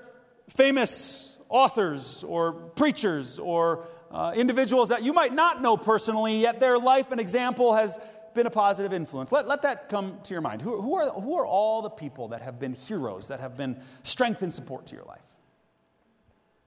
famous 0.49 1.37
authors 1.49 2.23
or 2.23 2.53
preachers 2.53 3.39
or 3.39 3.87
uh, 4.11 4.33
individuals 4.35 4.89
that 4.89 5.03
you 5.03 5.13
might 5.13 5.33
not 5.33 5.61
know 5.61 5.77
personally, 5.77 6.39
yet 6.39 6.59
their 6.59 6.77
life 6.77 7.11
and 7.11 7.19
example 7.19 7.75
has 7.75 7.99
been 8.33 8.47
a 8.47 8.51
positive 8.51 8.93
influence. 8.93 9.31
Let, 9.31 9.47
let 9.47 9.63
that 9.63 9.89
come 9.89 10.19
to 10.23 10.33
your 10.33 10.41
mind. 10.41 10.61
Who, 10.61 10.81
who, 10.81 10.95
are, 10.95 11.09
who 11.09 11.35
are 11.37 11.45
all 11.45 11.81
the 11.81 11.89
people 11.89 12.29
that 12.29 12.41
have 12.41 12.59
been 12.59 12.73
heroes, 12.73 13.27
that 13.29 13.39
have 13.39 13.57
been 13.57 13.81
strength 14.03 14.41
and 14.41 14.53
support 14.53 14.87
to 14.87 14.95
your 14.95 15.05
life? 15.05 15.19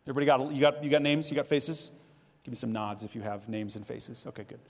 Everybody 0.05 0.27
got, 0.27 0.53
you 0.53 0.61
got, 0.61 0.85
you 0.85 0.91
got 0.91 1.03
names? 1.03 1.31
You 1.31 1.37
got 1.37 1.47
faces? 1.47 1.91
Give 2.43 2.53
me 2.53 2.57
some 2.57 2.73
nods 2.73 3.05
if 3.05 3.15
you 3.15 3.23
have 3.23 3.49
names 3.49 3.77
and 3.77 3.87
faces. 3.87 4.25
Okay, 4.27 4.45
good. 4.45 4.61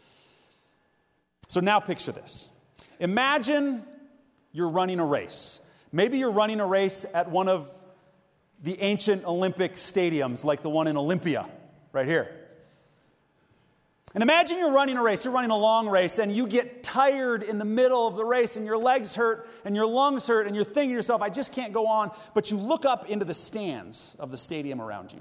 So 1.49 1.61
now 1.61 1.81
picture 1.81 2.13
this. 2.13 2.49
Imagine 2.99 3.83
you're 4.53 4.69
running 4.69 5.01
a 5.01 5.05
race. 5.05 5.61
Maybe 5.93 6.19
you're 6.19 6.31
running 6.31 6.61
a 6.61 6.67
race 6.67 7.05
at 7.13 7.31
one 7.31 7.49
of 7.49 7.69
the 8.63 8.81
ancient 8.81 9.25
Olympic 9.25 9.75
stadiums, 9.75 10.45
like 10.45 10.63
the 10.63 10.71
one 10.71 10.87
in 10.87 10.97
Olympia, 10.97 11.47
right 11.93 12.07
here. 12.07 12.37
And 14.13 14.23
imagine 14.23 14.59
you're 14.59 14.73
running 14.73 14.97
a 14.97 15.03
race, 15.03 15.25
you're 15.25 15.33
running 15.33 15.51
a 15.51 15.57
long 15.57 15.89
race, 15.89 16.19
and 16.19 16.35
you 16.35 16.49
get 16.49 16.83
tired 16.83 17.45
in 17.45 17.59
the 17.59 17.65
middle 17.65 18.09
of 18.09 18.17
the 18.17 18.25
race, 18.25 18.57
and 18.57 18.67
your 18.67 18.77
legs 18.77 19.15
hurt, 19.15 19.49
and 19.65 19.77
your 19.77 19.87
lungs 19.87 20.27
hurt, 20.27 20.47
and 20.47 20.57
you're 20.57 20.65
thinking 20.65 20.91
to 20.91 20.95
yourself, 20.95 21.23
I 21.23 21.29
just 21.29 21.53
can't 21.53 21.73
go 21.73 21.87
on. 21.87 22.11
But 22.35 22.51
you 22.51 22.59
look 22.59 22.85
up 22.85 23.09
into 23.09 23.25
the 23.25 23.35
stands 23.35 24.17
of 24.19 24.33
the 24.33 24.37
stadium 24.37 24.81
around 24.81 25.13
you 25.13 25.21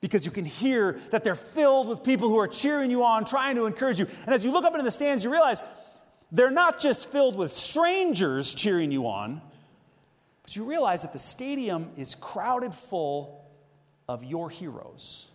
because 0.00 0.26
you 0.26 0.32
can 0.32 0.44
hear 0.44 1.00
that 1.12 1.22
they're 1.22 1.36
filled 1.36 1.88
with 1.88 2.02
people 2.02 2.28
who 2.28 2.38
are 2.38 2.48
cheering 2.48 2.90
you 2.90 3.04
on, 3.04 3.24
trying 3.24 3.54
to 3.54 3.66
encourage 3.66 4.00
you. 4.00 4.08
And 4.26 4.34
as 4.34 4.44
you 4.44 4.50
look 4.50 4.64
up 4.64 4.72
into 4.72 4.82
the 4.82 4.90
stands, 4.90 5.22
you 5.22 5.30
realize 5.30 5.62
they're 6.32 6.50
not 6.50 6.80
just 6.80 7.12
filled 7.12 7.36
with 7.36 7.52
strangers 7.52 8.54
cheering 8.54 8.90
you 8.90 9.06
on, 9.06 9.42
but 10.42 10.56
you 10.56 10.64
realize 10.64 11.02
that 11.02 11.12
the 11.12 11.18
stadium 11.18 11.90
is 11.96 12.14
crowded 12.14 12.72
full 12.72 13.44
of 14.08 14.24
your 14.24 14.48
heroes 14.48 15.30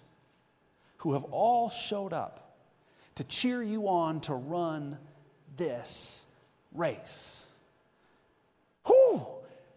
who 0.98 1.14
have 1.14 1.24
all 1.26 1.70
showed 1.70 2.14
up 2.14 2.58
to 3.16 3.24
cheer 3.24 3.62
you 3.62 3.88
on 3.88 4.20
to 4.22 4.34
run 4.34 4.98
this 5.56 6.26
race. 6.74 7.46
Whew, 8.86 9.26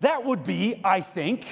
that 0.00 0.24
would 0.24 0.44
be, 0.44 0.80
I 0.82 1.02
think, 1.02 1.46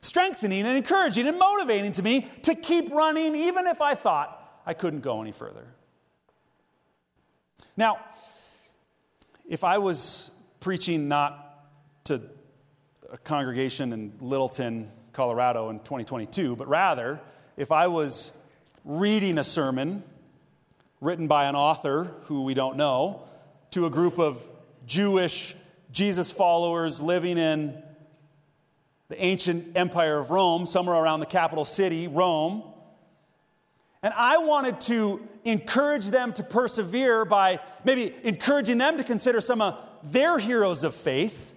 strengthening 0.00 0.66
and 0.66 0.76
encouraging 0.76 1.28
and 1.28 1.38
motivating 1.38 1.92
to 1.92 2.02
me 2.02 2.28
to 2.42 2.54
keep 2.54 2.92
running, 2.92 3.36
even 3.36 3.66
if 3.66 3.80
I 3.80 3.94
thought 3.94 4.60
I 4.66 4.74
couldn't 4.74 5.00
go 5.00 5.22
any 5.22 5.32
further. 5.32 5.66
Now, 7.76 7.98
if 9.48 9.62
I 9.64 9.78
was 9.78 10.30
preaching 10.60 11.08
not 11.08 11.42
to 12.04 12.20
a 13.10 13.18
congregation 13.18 13.92
in 13.92 14.12
Littleton, 14.20 14.90
Colorado 15.12 15.70
in 15.70 15.78
2022, 15.78 16.56
but 16.56 16.68
rather 16.68 17.20
if 17.56 17.72
I 17.72 17.86
was 17.86 18.32
reading 18.84 19.38
a 19.38 19.44
sermon 19.44 20.02
written 21.00 21.26
by 21.26 21.44
an 21.44 21.54
author 21.54 22.12
who 22.24 22.42
we 22.42 22.54
don't 22.54 22.76
know 22.76 23.22
to 23.70 23.86
a 23.86 23.90
group 23.90 24.18
of 24.18 24.42
Jewish 24.86 25.54
Jesus 25.92 26.30
followers 26.30 27.00
living 27.00 27.38
in 27.38 27.82
the 29.08 29.22
ancient 29.22 29.76
empire 29.76 30.18
of 30.18 30.30
Rome, 30.30 30.66
somewhere 30.66 30.96
around 30.96 31.20
the 31.20 31.26
capital 31.26 31.64
city, 31.64 32.08
Rome. 32.08 32.64
And 34.06 34.14
I 34.14 34.38
wanted 34.38 34.80
to 34.82 35.20
encourage 35.44 36.10
them 36.10 36.32
to 36.34 36.44
persevere 36.44 37.24
by 37.24 37.58
maybe 37.82 38.14
encouraging 38.22 38.78
them 38.78 38.98
to 38.98 39.02
consider 39.02 39.40
some 39.40 39.60
of 39.60 39.82
their 40.04 40.38
heroes 40.38 40.84
of 40.84 40.94
faith. 40.94 41.56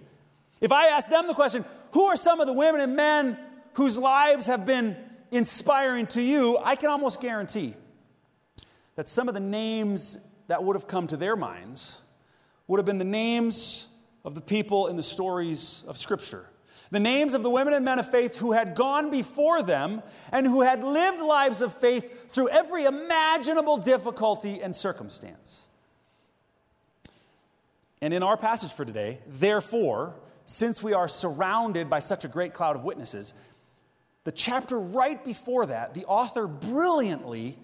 If 0.60 0.72
I 0.72 0.88
asked 0.88 1.10
them 1.10 1.28
the 1.28 1.34
question, 1.34 1.64
who 1.92 2.06
are 2.06 2.16
some 2.16 2.40
of 2.40 2.48
the 2.48 2.52
women 2.52 2.80
and 2.80 2.96
men 2.96 3.38
whose 3.74 3.98
lives 3.98 4.48
have 4.48 4.66
been 4.66 4.96
inspiring 5.30 6.08
to 6.08 6.20
you, 6.20 6.58
I 6.58 6.74
can 6.74 6.90
almost 6.90 7.20
guarantee 7.20 7.76
that 8.96 9.06
some 9.06 9.28
of 9.28 9.34
the 9.34 9.38
names 9.38 10.18
that 10.48 10.64
would 10.64 10.74
have 10.74 10.88
come 10.88 11.06
to 11.06 11.16
their 11.16 11.36
minds 11.36 12.00
would 12.66 12.78
have 12.78 12.86
been 12.86 12.98
the 12.98 13.04
names 13.04 13.86
of 14.24 14.34
the 14.34 14.40
people 14.40 14.88
in 14.88 14.96
the 14.96 15.04
stories 15.04 15.84
of 15.86 15.96
Scripture. 15.96 16.46
The 16.90 17.00
names 17.00 17.34
of 17.34 17.42
the 17.42 17.50
women 17.50 17.72
and 17.72 17.84
men 17.84 18.00
of 18.00 18.10
faith 18.10 18.36
who 18.36 18.52
had 18.52 18.74
gone 18.74 19.10
before 19.10 19.62
them 19.62 20.02
and 20.32 20.46
who 20.46 20.62
had 20.62 20.82
lived 20.82 21.20
lives 21.20 21.62
of 21.62 21.72
faith 21.72 22.32
through 22.32 22.48
every 22.48 22.84
imaginable 22.84 23.76
difficulty 23.76 24.60
and 24.60 24.74
circumstance. 24.74 25.68
And 28.02 28.12
in 28.12 28.22
our 28.22 28.36
passage 28.36 28.72
for 28.72 28.84
today, 28.84 29.20
therefore, 29.26 30.14
since 30.46 30.82
we 30.82 30.92
are 30.92 31.06
surrounded 31.06 31.88
by 31.88 32.00
such 32.00 32.24
a 32.24 32.28
great 32.28 32.54
cloud 32.54 32.74
of 32.74 32.84
witnesses, 32.84 33.34
the 34.24 34.32
chapter 34.32 34.78
right 34.78 35.24
before 35.24 35.66
that, 35.66 35.94
the 35.94 36.06
author 36.06 36.48
brilliantly 36.48 37.56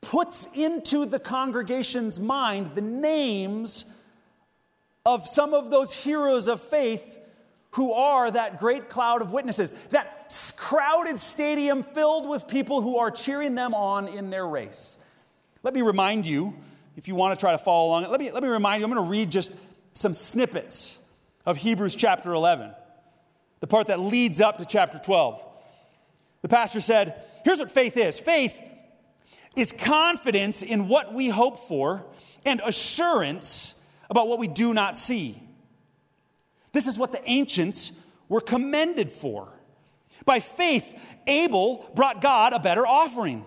puts 0.00 0.46
into 0.54 1.06
the 1.06 1.18
congregation's 1.18 2.20
mind 2.20 2.74
the 2.74 2.82
names 2.82 3.86
of 5.04 5.26
some 5.26 5.54
of 5.54 5.70
those 5.70 5.94
heroes 6.04 6.46
of 6.46 6.60
faith 6.60 7.13
who 7.74 7.92
are 7.92 8.30
that 8.30 8.58
great 8.58 8.88
cloud 8.88 9.20
of 9.20 9.32
witnesses, 9.32 9.74
that 9.90 10.54
crowded 10.56 11.18
stadium 11.18 11.82
filled 11.82 12.28
with 12.28 12.46
people 12.46 12.80
who 12.80 12.98
are 12.98 13.10
cheering 13.10 13.54
them 13.54 13.74
on 13.74 14.08
in 14.08 14.30
their 14.30 14.46
race. 14.46 14.98
Let 15.62 15.74
me 15.74 15.82
remind 15.82 16.24
you, 16.26 16.54
if 16.96 17.08
you 17.08 17.14
want 17.14 17.38
to 17.38 17.40
try 17.40 17.52
to 17.52 17.58
follow 17.58 17.88
along, 17.88 18.10
let 18.10 18.20
me, 18.20 18.30
let 18.30 18.42
me 18.42 18.48
remind 18.48 18.80
you, 18.80 18.86
I'm 18.86 18.92
going 18.92 19.04
to 19.04 19.10
read 19.10 19.30
just 19.30 19.52
some 19.92 20.14
snippets 20.14 21.00
of 21.44 21.56
Hebrews 21.56 21.96
chapter 21.96 22.32
11, 22.32 22.70
the 23.60 23.66
part 23.66 23.88
that 23.88 23.98
leads 23.98 24.40
up 24.40 24.58
to 24.58 24.64
chapter 24.64 24.98
12. 24.98 25.44
The 26.42 26.48
pastor 26.48 26.80
said, 26.80 27.20
Here's 27.44 27.58
what 27.58 27.70
faith 27.70 27.96
is 27.96 28.20
faith 28.20 28.60
is 29.56 29.72
confidence 29.72 30.62
in 30.62 30.88
what 30.88 31.12
we 31.12 31.28
hope 31.28 31.66
for 31.66 32.04
and 32.44 32.60
assurance 32.64 33.74
about 34.10 34.28
what 34.28 34.38
we 34.38 34.48
do 34.48 34.74
not 34.74 34.96
see. 34.96 35.40
This 36.74 36.86
is 36.88 36.98
what 36.98 37.12
the 37.12 37.22
ancients 37.30 37.92
were 38.28 38.40
commended 38.40 39.10
for. 39.10 39.48
By 40.26 40.40
faith, 40.40 40.94
Abel 41.26 41.88
brought 41.94 42.20
God 42.20 42.52
a 42.52 42.58
better 42.58 42.86
offering. 42.86 43.46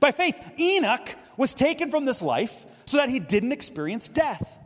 By 0.00 0.12
faith, 0.12 0.36
Enoch 0.58 1.14
was 1.36 1.54
taken 1.54 1.90
from 1.90 2.06
this 2.06 2.22
life 2.22 2.64
so 2.86 2.96
that 2.96 3.10
he 3.10 3.20
didn't 3.20 3.52
experience 3.52 4.08
death. 4.08 4.58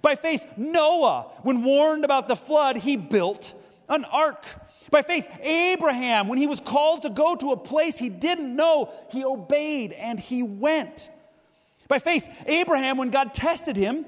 By 0.00 0.16
faith, 0.16 0.44
Noah, 0.56 1.30
when 1.42 1.62
warned 1.62 2.04
about 2.06 2.26
the 2.26 2.36
flood, 2.36 2.78
he 2.78 2.96
built 2.96 3.54
an 3.88 4.04
ark. 4.06 4.46
By 4.90 5.02
faith, 5.02 5.28
Abraham, 5.42 6.28
when 6.28 6.38
he 6.38 6.46
was 6.46 6.60
called 6.60 7.02
to 7.02 7.10
go 7.10 7.36
to 7.36 7.52
a 7.52 7.56
place 7.56 7.98
he 7.98 8.08
didn't 8.08 8.56
know, 8.56 8.90
he 9.10 9.24
obeyed 9.24 9.92
and 9.92 10.18
he 10.18 10.42
went. 10.42 11.10
By 11.86 11.98
faith, 11.98 12.28
Abraham, 12.46 12.96
when 12.96 13.10
God 13.10 13.34
tested 13.34 13.76
him, 13.76 14.06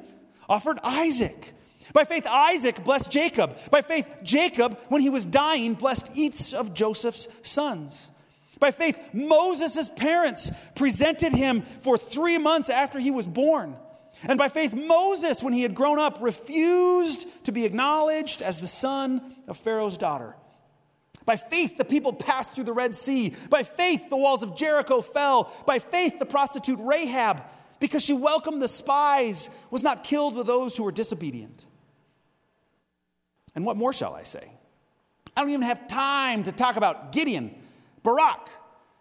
offered 0.48 0.78
Isaac. 0.82 1.54
By 1.92 2.04
faith, 2.04 2.26
Isaac 2.26 2.84
blessed 2.84 3.10
Jacob. 3.10 3.56
By 3.70 3.82
faith, 3.82 4.08
Jacob, 4.22 4.78
when 4.88 5.00
he 5.00 5.10
was 5.10 5.24
dying, 5.24 5.74
blessed 5.74 6.10
each 6.14 6.54
of 6.54 6.74
Joseph's 6.74 7.28
sons. 7.42 8.10
By 8.58 8.70
faith, 8.72 8.98
Moses' 9.12 9.88
parents 9.96 10.50
presented 10.74 11.32
him 11.32 11.62
for 11.80 11.96
three 11.96 12.38
months 12.38 12.70
after 12.70 12.98
he 12.98 13.10
was 13.10 13.26
born. 13.26 13.76
And 14.24 14.36
by 14.36 14.48
faith, 14.48 14.74
Moses, 14.74 15.42
when 15.42 15.52
he 15.52 15.62
had 15.62 15.74
grown 15.74 15.98
up, 15.98 16.18
refused 16.20 17.26
to 17.44 17.52
be 17.52 17.64
acknowledged 17.64 18.42
as 18.42 18.60
the 18.60 18.66
son 18.66 19.34
of 19.46 19.56
Pharaoh's 19.56 19.96
daughter. 19.96 20.34
By 21.24 21.36
faith, 21.36 21.76
the 21.76 21.84
people 21.84 22.12
passed 22.12 22.52
through 22.52 22.64
the 22.64 22.72
Red 22.72 22.94
Sea. 22.94 23.34
By 23.48 23.62
faith, 23.62 24.08
the 24.08 24.16
walls 24.16 24.42
of 24.42 24.56
Jericho 24.56 25.00
fell. 25.02 25.52
By 25.66 25.78
faith, 25.78 26.18
the 26.18 26.26
prostitute 26.26 26.78
Rahab, 26.80 27.42
because 27.80 28.02
she 28.02 28.14
welcomed 28.14 28.60
the 28.60 28.66
spies, 28.66 29.50
was 29.70 29.84
not 29.84 30.02
killed 30.02 30.34
with 30.34 30.46
those 30.46 30.76
who 30.76 30.84
were 30.84 30.90
disobedient. 30.90 31.66
And 33.58 33.66
what 33.66 33.76
more 33.76 33.92
shall 33.92 34.14
I 34.14 34.22
say? 34.22 34.52
I 35.36 35.40
don't 35.40 35.50
even 35.50 35.62
have 35.62 35.88
time 35.88 36.44
to 36.44 36.52
talk 36.52 36.76
about 36.76 37.10
Gideon, 37.10 37.52
Barak, 38.04 38.48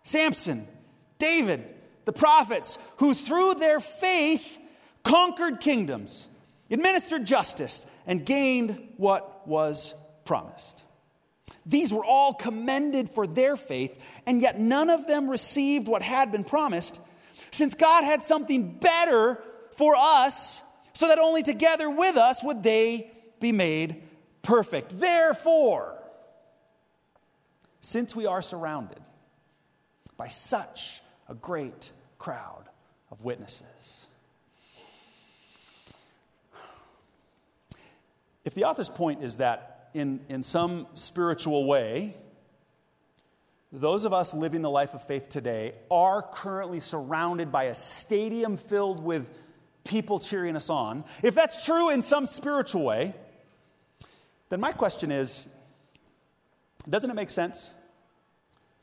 Samson, 0.01 0.67
David, 1.19 1.63
the 2.05 2.11
prophets, 2.11 2.79
who 2.97 3.13
through 3.13 3.53
their 3.53 3.79
faith 3.79 4.57
conquered 5.03 5.59
kingdoms, 5.59 6.27
administered 6.71 7.23
justice, 7.23 7.85
and 8.07 8.25
gained 8.25 8.93
what 8.97 9.47
was 9.47 9.93
promised. 10.25 10.81
These 11.63 11.93
were 11.93 12.03
all 12.03 12.33
commended 12.33 13.11
for 13.11 13.27
their 13.27 13.57
faith, 13.57 13.95
and 14.25 14.41
yet 14.41 14.59
none 14.59 14.89
of 14.89 15.05
them 15.05 15.29
received 15.29 15.87
what 15.87 16.01
had 16.01 16.31
been 16.31 16.43
promised, 16.43 16.99
since 17.51 17.75
God 17.75 18.03
had 18.03 18.23
something 18.23 18.71
better 18.79 19.39
for 19.73 19.95
us, 19.95 20.63
so 20.93 21.09
that 21.09 21.19
only 21.19 21.43
together 21.43 21.91
with 21.91 22.17
us 22.17 22.43
would 22.43 22.63
they 22.63 23.11
be 23.39 23.51
made 23.51 24.01
perfect. 24.47 24.97
Therefore, 24.97 25.93
since 27.81 28.15
we 28.15 28.25
are 28.25 28.41
surrounded 28.41 28.99
by 30.15 30.29
such 30.29 31.01
a 31.27 31.35
great 31.35 31.91
crowd 32.17 32.63
of 33.11 33.25
witnesses, 33.25 34.07
if 38.45 38.55
the 38.55 38.63
author's 38.63 38.89
point 38.89 39.21
is 39.21 39.37
that 39.37 39.89
in, 39.93 40.21
in 40.29 40.43
some 40.43 40.87
spiritual 40.93 41.65
way, 41.65 42.15
those 43.73 44.05
of 44.05 44.13
us 44.13 44.33
living 44.33 44.61
the 44.61 44.69
life 44.69 44.93
of 44.93 45.05
faith 45.05 45.27
today 45.27 45.73
are 45.91 46.21
currently 46.21 46.79
surrounded 46.79 47.51
by 47.51 47.65
a 47.65 47.73
stadium 47.73 48.55
filled 48.55 49.03
with 49.03 49.29
people 49.83 50.19
cheering 50.19 50.55
us 50.55 50.69
on. 50.69 51.03
If 51.21 51.35
that's 51.35 51.65
true 51.65 51.89
in 51.89 52.01
some 52.01 52.25
spiritual 52.25 52.83
way, 52.83 53.13
then 54.49 54.59
my 54.59 54.71
question 54.71 55.11
is 55.11 55.49
doesn't 56.89 57.09
it 57.09 57.15
make 57.15 57.29
sense 57.29 57.75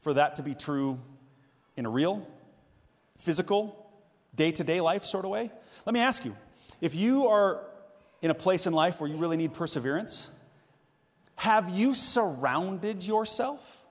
for 0.01 0.15
that 0.15 0.37
to 0.37 0.43
be 0.43 0.55
true 0.55 1.01
in 1.77 1.87
a 1.87 1.91
real, 1.91 2.27
physical, 3.19 3.91
day 4.35 4.53
to 4.53 4.65
day 4.65 4.81
life 4.81 5.05
sort 5.05 5.25
of 5.25 5.31
way? 5.31 5.51
Let 5.87 5.95
me 5.95 6.01
ask 6.01 6.25
you 6.25 6.37
if 6.81 6.95
you 6.95 7.29
are 7.29 7.65
in 8.21 8.31
a 8.31 8.35
place 8.35 8.67
in 8.67 8.73
life 8.73 9.01
where 9.01 9.09
you 9.09 9.17
really 9.17 9.37
need 9.37 9.55
perseverance, 9.55 10.31
have 11.37 11.71
you 11.71 11.95
surrounded 11.95 13.05
yourself 13.05 13.87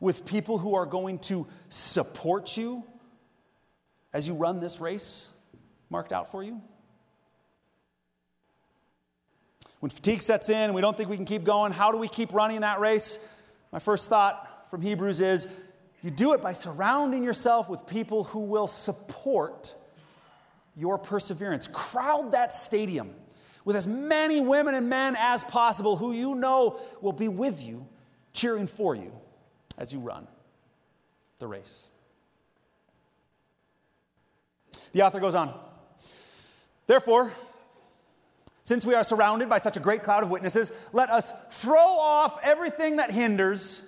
with 0.00 0.24
people 0.24 0.58
who 0.58 0.74
are 0.74 0.86
going 0.86 1.18
to 1.18 1.46
support 1.68 2.56
you 2.56 2.84
as 4.12 4.26
you 4.26 4.34
run 4.34 4.60
this 4.60 4.80
race 4.80 5.30
marked 5.90 6.12
out 6.12 6.30
for 6.30 6.42
you? 6.42 6.60
When 9.80 9.90
fatigue 9.90 10.22
sets 10.22 10.50
in 10.50 10.74
we 10.74 10.80
don't 10.80 10.96
think 10.96 11.08
we 11.08 11.16
can 11.16 11.24
keep 11.24 11.44
going, 11.44 11.72
how 11.72 11.92
do 11.92 11.98
we 11.98 12.08
keep 12.08 12.32
running 12.32 12.60
that 12.62 12.80
race? 12.80 13.18
My 13.72 13.78
first 13.78 14.08
thought 14.08 14.68
from 14.70 14.82
Hebrews 14.82 15.20
is 15.20 15.46
you 16.02 16.10
do 16.10 16.32
it 16.32 16.42
by 16.42 16.52
surrounding 16.52 17.24
yourself 17.24 17.68
with 17.68 17.86
people 17.86 18.24
who 18.24 18.40
will 18.40 18.66
support 18.66 19.74
your 20.76 20.96
perseverance. 20.98 21.68
Crowd 21.68 22.32
that 22.32 22.52
stadium 22.52 23.14
with 23.64 23.76
as 23.76 23.86
many 23.86 24.40
women 24.40 24.74
and 24.74 24.88
men 24.88 25.16
as 25.18 25.44
possible 25.44 25.96
who 25.96 26.12
you 26.12 26.34
know 26.34 26.80
will 27.00 27.12
be 27.12 27.28
with 27.28 27.62
you, 27.62 27.86
cheering 28.32 28.66
for 28.66 28.94
you 28.94 29.12
as 29.76 29.92
you 29.92 29.98
run 29.98 30.26
the 31.38 31.46
race. 31.46 31.90
The 34.92 35.02
author 35.02 35.20
goes 35.20 35.34
on. 35.34 35.58
Therefore, 36.86 37.32
since 38.68 38.84
we 38.84 38.92
are 38.92 39.02
surrounded 39.02 39.48
by 39.48 39.56
such 39.56 39.78
a 39.78 39.80
great 39.80 40.02
cloud 40.02 40.22
of 40.22 40.30
witnesses, 40.30 40.70
let 40.92 41.08
us 41.08 41.32
throw 41.48 41.78
off 41.78 42.38
everything 42.42 42.96
that 42.96 43.10
hinders 43.10 43.82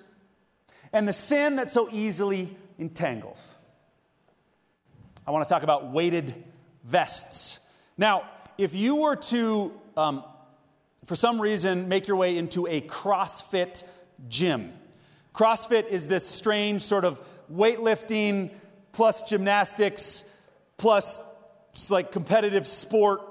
and 0.91 1.07
the 1.07 1.13
sin 1.13 1.57
that 1.57 1.69
so 1.69 1.87
easily 1.91 2.57
entangles. 2.79 3.53
I 5.27 5.29
want 5.29 5.47
to 5.47 5.53
talk 5.53 5.61
about 5.61 5.91
weighted 5.91 6.33
vests. 6.83 7.59
Now, 7.95 8.27
if 8.57 8.73
you 8.73 8.95
were 8.95 9.17
to, 9.17 9.71
um, 9.95 10.23
for 11.05 11.15
some 11.15 11.39
reason, 11.39 11.87
make 11.87 12.07
your 12.07 12.17
way 12.17 12.35
into 12.35 12.65
a 12.65 12.81
CrossFit 12.81 13.83
gym, 14.29 14.73
CrossFit 15.35 15.89
is 15.89 16.07
this 16.07 16.27
strange 16.27 16.81
sort 16.81 17.05
of 17.05 17.21
weightlifting 17.53 18.49
plus 18.93 19.21
gymnastics 19.21 20.23
plus 20.77 21.19
like 21.91 22.11
competitive 22.11 22.65
sport 22.65 23.30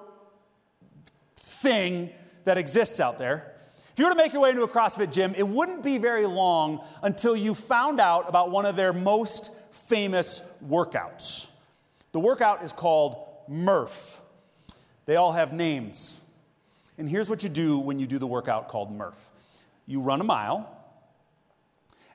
thing 1.61 2.11
that 2.45 2.59
exists 2.59 3.01
out 3.01 3.19
there. 3.19 3.55
If 3.93 3.99
you 3.99 4.05
were 4.05 4.13
to 4.13 4.17
make 4.17 4.33
your 4.33 4.43
way 4.43 4.51
into 4.51 4.63
a 4.63 4.69
CrossFit 4.69 5.13
gym, 5.13 5.35
it 5.37 5.47
wouldn't 5.47 5.83
be 5.83 5.99
very 5.99 6.27
long 6.27 6.85
until 7.03 7.37
you 7.37 7.55
found 7.55 8.01
out 8.01 8.29
about 8.29 8.51
one 8.51 8.65
of 8.67 8.77
their 8.77 8.93
most 8.93 9.51
famous 9.71 10.43
workouts. 10.67 11.49
The 12.13 12.21
workout 12.21 12.65
is 12.65 12.73
called 12.73 13.27
Murph. 13.49 14.21
They 15.07 15.17
all 15.17 15.33
have 15.33 15.53
names. 15.53 16.21
And 16.99 17.09
here's 17.09 17.29
what 17.29 17.43
you 17.43 17.49
do 17.49 17.79
when 17.79 17.99
you 17.99 18.07
do 18.07 18.19
the 18.19 18.27
workout 18.27 18.69
called 18.69 18.91
Murph 18.93 19.31
you 19.91 20.01
run 20.01 20.21
a 20.21 20.25
mile, 20.25 20.71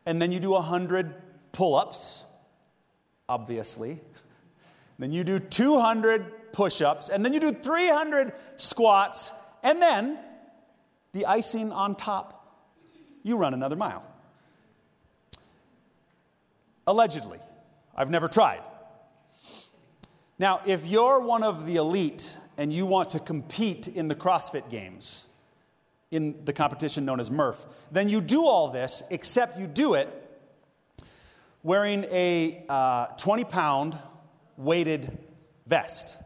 and 0.05 0.21
then 0.21 0.31
you 0.31 0.39
do 0.39 0.51
100 0.51 1.13
pull 1.51 1.75
ups, 1.75 2.23
obviously. 3.27 3.99
Then 4.97 5.11
you 5.11 5.23
do 5.23 5.39
200 5.39 6.53
push 6.53 6.81
ups, 6.81 7.09
and 7.09 7.23
then 7.25 7.33
you 7.33 7.39
do 7.39 7.51
300 7.51 8.33
squats, 8.55 9.33
and 9.61 9.81
then 9.81 10.17
the 11.11 11.25
icing 11.25 11.71
on 11.71 11.95
top, 11.95 12.31
you 13.23 13.37
run 13.37 13.53
another 13.53 13.75
mile. 13.75 14.03
Allegedly. 16.87 17.39
I've 17.95 18.09
never 18.09 18.27
tried. 18.27 18.61
Now, 20.37 20.61
if 20.65 20.85
you're 20.85 21.19
one 21.19 21.43
of 21.43 21.65
the 21.65 21.77
elite 21.77 22.37
and 22.57 22.71
you 22.71 22.85
want 22.85 23.09
to 23.09 23.19
compete 23.19 23.87
in 23.87 24.09
the 24.09 24.15
CrossFit 24.15 24.69
Games, 24.69 25.27
in 26.11 26.43
the 26.45 26.53
competition 26.53 27.05
known 27.05 27.19
as 27.19 27.31
Murph, 27.31 27.65
then 27.91 28.09
you 28.09 28.21
do 28.21 28.45
all 28.45 28.69
this, 28.69 29.01
except 29.09 29.57
you 29.57 29.67
do 29.67 29.93
it 29.93 30.09
wearing 31.63 32.03
a 32.11 32.63
uh, 32.69 33.07
20 33.17 33.43
pound 33.45 33.97
weighted 34.57 35.17
vest. 35.67 36.17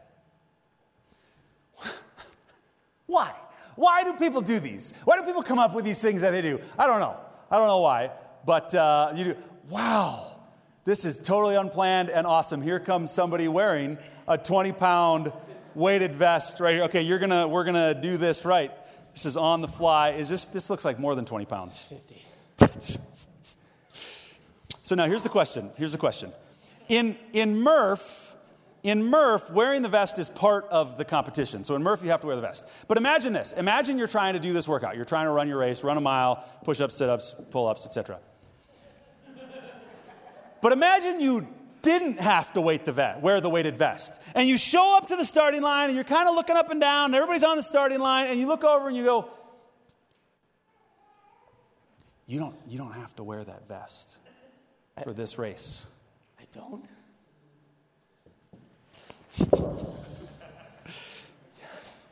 why? 3.06 3.34
Why 3.76 4.04
do 4.04 4.12
people 4.14 4.40
do 4.40 4.60
these? 4.60 4.92
Why 5.04 5.18
do 5.18 5.24
people 5.24 5.42
come 5.42 5.58
up 5.58 5.74
with 5.74 5.84
these 5.84 6.02
things 6.02 6.20
that 6.22 6.30
they 6.30 6.42
do? 6.42 6.60
I 6.78 6.86
don't 6.86 7.00
know. 7.00 7.16
I 7.50 7.58
don't 7.58 7.66
know 7.66 7.80
why, 7.80 8.10
but 8.44 8.74
uh, 8.74 9.12
you 9.16 9.24
do. 9.24 9.36
Wow, 9.68 10.40
this 10.84 11.04
is 11.04 11.18
totally 11.18 11.56
unplanned 11.56 12.10
and 12.10 12.26
awesome. 12.26 12.62
Here 12.62 12.80
comes 12.80 13.10
somebody 13.10 13.48
wearing 13.48 13.98
a 14.28 14.38
20 14.38 14.72
pound 14.72 15.32
weighted 15.74 16.14
vest 16.14 16.60
right 16.60 16.74
here. 16.74 16.84
Okay, 16.84 17.02
you're 17.02 17.18
gonna, 17.18 17.48
we're 17.48 17.64
gonna 17.64 17.94
do 17.94 18.16
this 18.16 18.44
right. 18.44 18.72
This 19.14 19.26
is 19.26 19.36
on 19.36 19.60
the 19.60 19.68
fly. 19.68 20.10
Is 20.10 20.28
this, 20.28 20.46
this 20.46 20.70
looks 20.70 20.84
like 20.84 20.98
more 20.98 21.14
than 21.14 21.24
20 21.24 21.44
pounds. 21.46 21.88
50. 22.58 23.00
so 24.82 24.94
now 24.94 25.06
here's 25.06 25.22
the 25.22 25.28
question. 25.28 25.70
Here's 25.76 25.92
the 25.92 25.98
question. 25.98 26.32
In, 26.90 27.16
in 27.32 27.56
Murph, 27.56 28.34
in 28.82 29.04
Murph, 29.04 29.48
wearing 29.50 29.82
the 29.82 29.88
vest 29.88 30.18
is 30.18 30.28
part 30.28 30.66
of 30.70 30.98
the 30.98 31.04
competition. 31.04 31.62
So 31.62 31.76
in 31.76 31.84
Murph, 31.84 32.02
you 32.02 32.10
have 32.10 32.20
to 32.22 32.26
wear 32.26 32.34
the 32.34 32.42
vest. 32.42 32.66
But 32.88 32.98
imagine 32.98 33.32
this. 33.32 33.52
Imagine 33.52 33.96
you're 33.96 34.08
trying 34.08 34.34
to 34.34 34.40
do 34.40 34.52
this 34.52 34.66
workout. 34.66 34.96
You're 34.96 35.04
trying 35.04 35.26
to 35.26 35.30
run 35.30 35.46
your 35.46 35.58
race, 35.58 35.84
run 35.84 35.96
a 35.96 36.00
mile, 36.00 36.44
push-ups, 36.64 36.96
sit-ups, 36.96 37.36
pull-ups, 37.50 37.86
etc. 37.86 38.18
But 40.60 40.72
imagine 40.72 41.20
you 41.20 41.46
didn't 41.80 42.18
have 42.18 42.52
to 42.54 42.60
wait 42.60 42.84
the 42.84 42.92
vet, 42.92 43.22
wear 43.22 43.40
the 43.40 43.48
weighted 43.48 43.76
vest. 43.76 44.20
And 44.34 44.48
you 44.48 44.58
show 44.58 44.96
up 44.96 45.06
to 45.08 45.16
the 45.16 45.24
starting 45.24 45.62
line 45.62 45.90
and 45.90 45.94
you're 45.94 46.02
kind 46.02 46.28
of 46.28 46.34
looking 46.34 46.56
up 46.56 46.70
and 46.70 46.80
down, 46.80 47.06
and 47.06 47.14
everybody's 47.14 47.44
on 47.44 47.56
the 47.56 47.62
starting 47.62 48.00
line, 48.00 48.26
and 48.26 48.38
you 48.38 48.48
look 48.48 48.64
over 48.64 48.88
and 48.88 48.96
you 48.96 49.04
go, 49.04 49.30
You 52.26 52.38
don't, 52.38 52.56
you 52.68 52.78
don't 52.78 52.92
have 52.92 53.14
to 53.16 53.24
wear 53.24 53.42
that 53.42 53.66
vest 53.66 54.18
for 55.02 55.12
this 55.12 55.38
race. 55.38 55.86
Don't? 56.52 56.88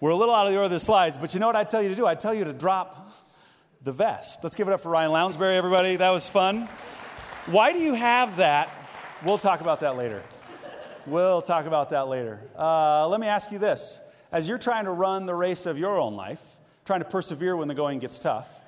We're 0.00 0.10
a 0.10 0.16
little 0.16 0.34
out 0.34 0.46
of 0.46 0.52
the 0.52 0.58
order 0.58 0.66
of 0.66 0.70
the 0.70 0.78
slides, 0.78 1.18
but 1.18 1.34
you 1.34 1.40
know 1.40 1.46
what 1.46 1.56
I 1.56 1.64
tell 1.64 1.82
you 1.82 1.88
to 1.88 1.96
do? 1.96 2.06
I 2.06 2.14
tell 2.14 2.32
you 2.32 2.44
to 2.44 2.52
drop 2.52 3.10
the 3.82 3.92
vest. 3.92 4.40
Let's 4.42 4.54
give 4.54 4.68
it 4.68 4.72
up 4.72 4.80
for 4.80 4.90
Ryan 4.90 5.10
Lounsbury, 5.12 5.56
everybody. 5.56 5.96
That 5.96 6.10
was 6.10 6.28
fun. 6.28 6.68
Why 7.46 7.72
do 7.72 7.78
you 7.80 7.94
have 7.94 8.36
that 8.36 8.70
We'll 9.24 9.38
talk 9.38 9.60
about 9.60 9.80
that 9.80 9.96
later. 9.96 10.22
We'll 11.04 11.42
talk 11.42 11.66
about 11.66 11.90
that 11.90 12.06
later. 12.06 12.40
Uh, 12.56 13.08
let 13.08 13.18
me 13.18 13.26
ask 13.26 13.50
you 13.50 13.58
this. 13.58 14.00
As 14.30 14.46
you're 14.46 14.58
trying 14.58 14.84
to 14.84 14.92
run 14.92 15.26
the 15.26 15.34
race 15.34 15.66
of 15.66 15.76
your 15.76 15.98
own 15.98 16.14
life, 16.14 16.40
trying 16.84 17.00
to 17.00 17.04
persevere 17.04 17.56
when 17.56 17.66
the 17.66 17.74
going 17.74 17.98
gets 17.98 18.20
tough, 18.20 18.60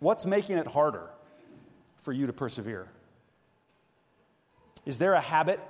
what's 0.00 0.26
making 0.26 0.58
it 0.58 0.66
harder 0.66 1.08
for 1.98 2.12
you 2.12 2.26
to 2.26 2.32
persevere? 2.32 2.88
Is 4.88 4.96
there 4.96 5.12
a 5.12 5.20
habit 5.20 5.60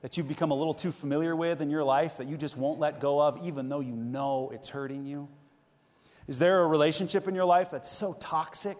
that 0.00 0.16
you've 0.16 0.28
become 0.28 0.52
a 0.52 0.54
little 0.54 0.74
too 0.74 0.92
familiar 0.92 1.34
with 1.34 1.60
in 1.60 1.70
your 1.70 1.82
life 1.82 2.18
that 2.18 2.28
you 2.28 2.36
just 2.36 2.56
won't 2.56 2.78
let 2.78 3.00
go 3.00 3.20
of, 3.20 3.44
even 3.44 3.68
though 3.68 3.80
you 3.80 3.96
know 3.96 4.52
it's 4.54 4.68
hurting 4.68 5.04
you? 5.04 5.28
Is 6.28 6.38
there 6.38 6.62
a 6.62 6.66
relationship 6.68 7.26
in 7.26 7.34
your 7.34 7.46
life 7.46 7.72
that's 7.72 7.90
so 7.90 8.12
toxic 8.12 8.78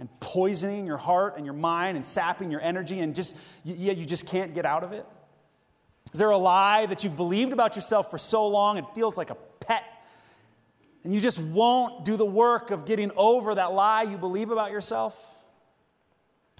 and 0.00 0.08
poisoning 0.20 0.86
your 0.86 0.96
heart 0.96 1.36
and 1.36 1.44
your 1.44 1.54
mind 1.54 1.96
and 1.96 2.04
sapping 2.06 2.50
your 2.50 2.62
energy 2.62 3.00
and 3.00 3.14
just, 3.14 3.36
yeah, 3.64 3.92
you 3.92 4.06
just 4.06 4.26
can't 4.26 4.54
get 4.54 4.64
out 4.64 4.82
of 4.82 4.92
it? 4.92 5.04
Is 6.14 6.18
there 6.18 6.30
a 6.30 6.38
lie 6.38 6.86
that 6.86 7.04
you've 7.04 7.16
believed 7.16 7.52
about 7.52 7.76
yourself 7.76 8.10
for 8.10 8.16
so 8.16 8.48
long 8.48 8.78
it 8.78 8.86
feels 8.94 9.18
like 9.18 9.28
a 9.28 9.36
pet? 9.60 9.84
And 11.04 11.12
you 11.12 11.20
just 11.20 11.38
won't 11.38 12.06
do 12.06 12.16
the 12.16 12.24
work 12.24 12.70
of 12.70 12.86
getting 12.86 13.12
over 13.14 13.54
that 13.56 13.74
lie 13.74 14.04
you 14.04 14.16
believe 14.16 14.50
about 14.50 14.70
yourself? 14.70 15.22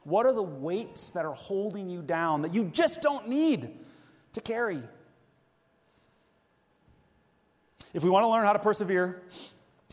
What 0.04 0.26
are 0.26 0.32
the 0.32 0.42
weights 0.42 1.12
that 1.12 1.24
are 1.24 1.34
holding 1.34 1.88
you 1.88 2.02
down 2.02 2.42
that 2.42 2.54
you 2.54 2.64
just 2.64 3.00
don't 3.00 3.28
need 3.28 3.70
to 4.32 4.40
carry? 4.40 4.82
If 7.94 8.02
we 8.02 8.10
want 8.10 8.24
to 8.24 8.28
learn 8.28 8.44
how 8.44 8.52
to 8.52 8.58
persevere, 8.58 9.22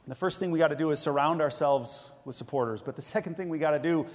the 0.08 0.16
first 0.16 0.40
thing 0.40 0.52
we 0.52 0.58
got 0.58 0.70
to 0.70 0.76
do 0.76 0.90
is 0.92 1.00
surround 1.00 1.42
ourselves 1.42 2.12
with 2.26 2.36
supporters. 2.36 2.82
But 2.82 2.96
the 2.96 3.02
second 3.16 3.38
thing 3.38 3.50
we 3.50 3.60
got 3.60 3.72
to 3.72 3.80
do 3.80 4.08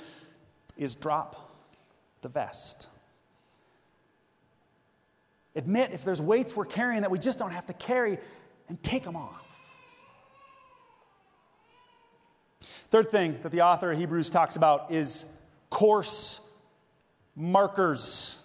is 0.77 0.95
drop 0.95 1.53
the 2.23 2.29
vest. 2.29 2.89
Admit 5.55 5.93
if 5.93 6.05
there's 6.05 6.21
weights 6.21 6.57
we're 6.57 6.65
carrying 6.65 7.03
that 7.03 7.11
we 7.11 7.19
just 7.19 7.39
don't 7.39 7.53
have 7.53 7.67
to 7.67 7.73
carry 7.73 8.19
and 8.69 8.83
take 8.83 9.05
them 9.05 9.15
off. 9.15 9.41
Third 12.91 13.11
thing 13.11 13.39
that 13.43 13.53
the 13.53 13.63
author 13.63 13.93
of 13.93 13.99
Hebrews 13.99 14.31
talks 14.31 14.57
about 14.57 14.91
is 14.91 15.25
course 15.75 16.41
markers. 17.35 18.41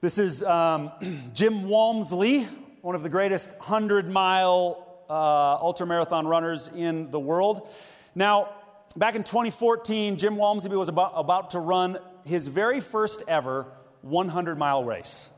This 0.00 0.16
is 0.16 0.42
um, 0.42 0.90
Jim 1.34 1.68
Walmsley, 1.68 2.48
one 2.80 2.94
of 2.94 3.02
the 3.02 3.10
greatest 3.10 3.50
100 3.58 4.08
mile 4.08 5.04
uh, 5.06 5.58
ultramarathon 5.58 6.26
runners 6.26 6.70
in 6.74 7.10
the 7.10 7.20
world. 7.20 7.68
Now, 8.14 8.54
back 8.96 9.16
in 9.16 9.22
2014, 9.22 10.16
Jim 10.16 10.36
Walmsley 10.36 10.74
was 10.78 10.88
about, 10.88 11.12
about 11.14 11.50
to 11.50 11.58
run 11.58 11.98
his 12.24 12.48
very 12.48 12.80
first 12.80 13.22
ever 13.28 13.66
100 14.00 14.56
mile 14.56 14.82
race. 14.82 15.28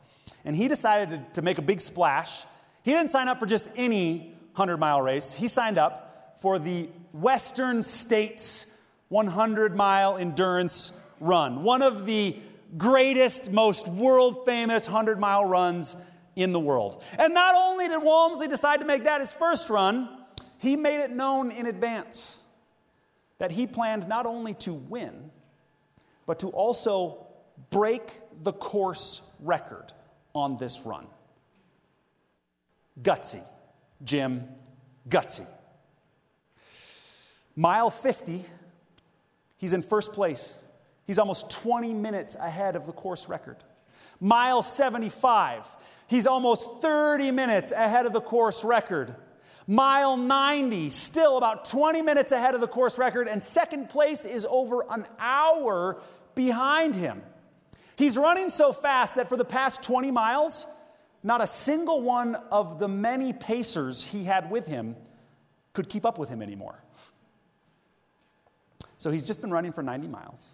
And 0.45 0.55
he 0.55 0.69
decided 0.69 1.09
to, 1.09 1.27
to 1.33 1.43
make 1.43 1.59
a 1.59 1.63
big 1.63 1.81
splash. 1.81 2.45
He 2.85 2.93
didn't 2.93 3.11
sign 3.11 3.27
up 3.27 3.41
for 3.41 3.47
just 3.47 3.73
any 3.75 4.37
100 4.55 4.77
mile 4.77 5.03
race, 5.03 5.33
he 5.33 5.49
signed 5.49 5.79
up 5.79 6.39
for 6.41 6.61
the 6.61 6.89
Western 7.13 7.83
States 7.83 8.67
100 9.09 9.77
mile 9.77 10.17
endurance 10.17 10.93
run, 11.21 11.63
one 11.63 11.83
of 11.83 12.07
the 12.07 12.37
greatest, 12.77 13.53
most 13.53 13.87
world 13.89 14.45
famous 14.45 14.87
100 14.87 15.19
mile 15.19 15.45
runs 15.45 15.97
in 16.35 16.53
the 16.53 16.61
world. 16.61 17.03
And 17.19 17.33
not 17.33 17.55
only 17.55 17.89
did 17.89 18.03
Walmsley 18.03 18.49
decide 18.49 18.81
to 18.81 18.87
make 18.87 19.05
that 19.05 19.21
his 19.21 19.33
first 19.33 19.71
run, 19.71 20.09
he 20.59 20.77
made 20.77 21.01
it 21.01 21.11
known 21.11 21.51
in 21.51 21.67
advance 21.67 22.43
that 23.39 23.51
he 23.51 23.67
planned 23.67 24.09
not 24.09 24.27
only 24.27 24.55
to 24.55 24.73
win, 24.73 25.31
but 26.27 26.41
to 26.41 26.49
also 26.49 27.27
break 27.71 28.21
the 28.43 28.53
course 28.53 29.23
record 29.41 29.93
on 30.35 30.57
this 30.59 30.83
run. 30.85 31.07
Gutsy, 33.03 33.43
Jim, 34.05 34.49
gutsy. 35.09 35.47
Mile 37.55 37.89
50, 37.89 38.45
he's 39.57 39.73
in 39.73 39.83
first 39.83 40.13
place. 40.13 40.63
He's 41.07 41.19
almost 41.19 41.51
20 41.51 41.95
minutes 41.95 42.37
ahead 42.37 42.77
of 42.77 42.87
the 42.87 42.93
course 42.93 43.29
record. 43.29 43.57
Mile 44.21 44.63
75, 44.63 45.67
he's 46.07 46.27
almost 46.27 46.81
30 46.81 47.31
minutes 47.31 47.73
ahead 47.73 48.07
of 48.07 48.13
the 48.13 48.21
course 48.21 48.65
record. 48.65 49.15
Mile 49.67 50.17
90, 50.17 50.91
still 50.91 51.37
about 51.37 51.65
20 51.65 52.01
minutes 52.03 52.33
ahead 52.33 52.55
of 52.55 52.61
the 52.61 52.69
course 52.69 52.99
record, 52.99 53.29
and 53.29 53.43
second 53.43 53.91
place 53.91 54.25
is 54.25 54.47
over 54.49 54.85
an 54.91 55.07
hour 55.19 56.01
behind 56.35 56.95
him. 56.95 57.23
He's 57.97 58.17
running 58.17 58.51
so 58.51 58.73
fast 58.73 59.17
that 59.17 59.29
for 59.29 59.37
the 59.37 59.45
past 59.45 59.83
20 59.83 60.11
miles, 60.11 60.67
not 61.23 61.41
a 61.41 61.47
single 61.47 62.03
one 62.03 62.37
of 62.53 62.79
the 62.79 62.89
many 62.89 63.33
pacers 63.33 64.05
he 64.05 64.25
had 64.25 64.51
with 64.51 64.67
him 64.67 64.97
could 65.73 65.89
keep 65.89 66.07
up 66.07 66.19
with 66.19 66.29
him 66.29 66.43
anymore. 66.43 66.83
So 69.07 69.13
he's 69.13 69.23
just 69.23 69.41
been 69.41 69.53
running 69.53 69.71
for 69.71 69.85
90 69.85 70.09
miles, 70.09 70.51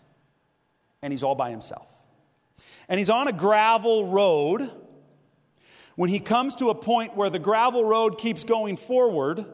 and 1.01 1.11
he's 1.11 1.23
all 1.23 1.35
by 1.35 1.49
himself. 1.49 1.91
And 2.87 2.99
he's 2.99 3.09
on 3.09 3.27
a 3.27 3.33
gravel 3.33 4.09
road. 4.09 4.71
When 5.97 6.11
he 6.11 6.21
comes 6.21 6.57
to 6.57 6.69
a 6.69 6.75
point 6.75 7.17
where 7.17 7.31
the 7.31 7.39
gravel 7.39 7.83
road 7.83 8.19
keeps 8.19 8.45
going 8.45 8.77
forward, 8.77 9.47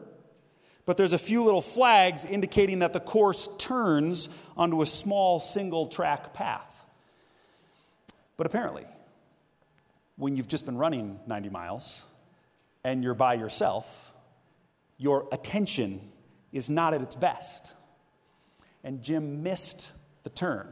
but 0.85 0.97
there's 0.97 1.13
a 1.13 1.17
few 1.17 1.45
little 1.45 1.61
flags 1.61 2.25
indicating 2.25 2.79
that 2.79 2.91
the 2.91 2.99
course 2.99 3.47
turns 3.57 4.27
onto 4.57 4.81
a 4.81 4.85
small 4.85 5.39
single 5.39 5.87
track 5.87 6.33
path. 6.33 6.85
But 8.35 8.47
apparently, 8.47 8.85
when 10.17 10.35
you've 10.35 10.49
just 10.49 10.65
been 10.65 10.77
running 10.77 11.21
90 11.25 11.47
miles 11.47 12.03
and 12.83 13.01
you're 13.01 13.13
by 13.13 13.35
yourself, 13.35 14.11
your 14.97 15.25
attention 15.31 16.01
is 16.51 16.69
not 16.69 16.93
at 16.93 17.01
its 17.01 17.15
best 17.15 17.75
and 18.89 19.03
Jim 19.03 19.43
missed 19.43 19.91
the 20.23 20.31
turn. 20.31 20.67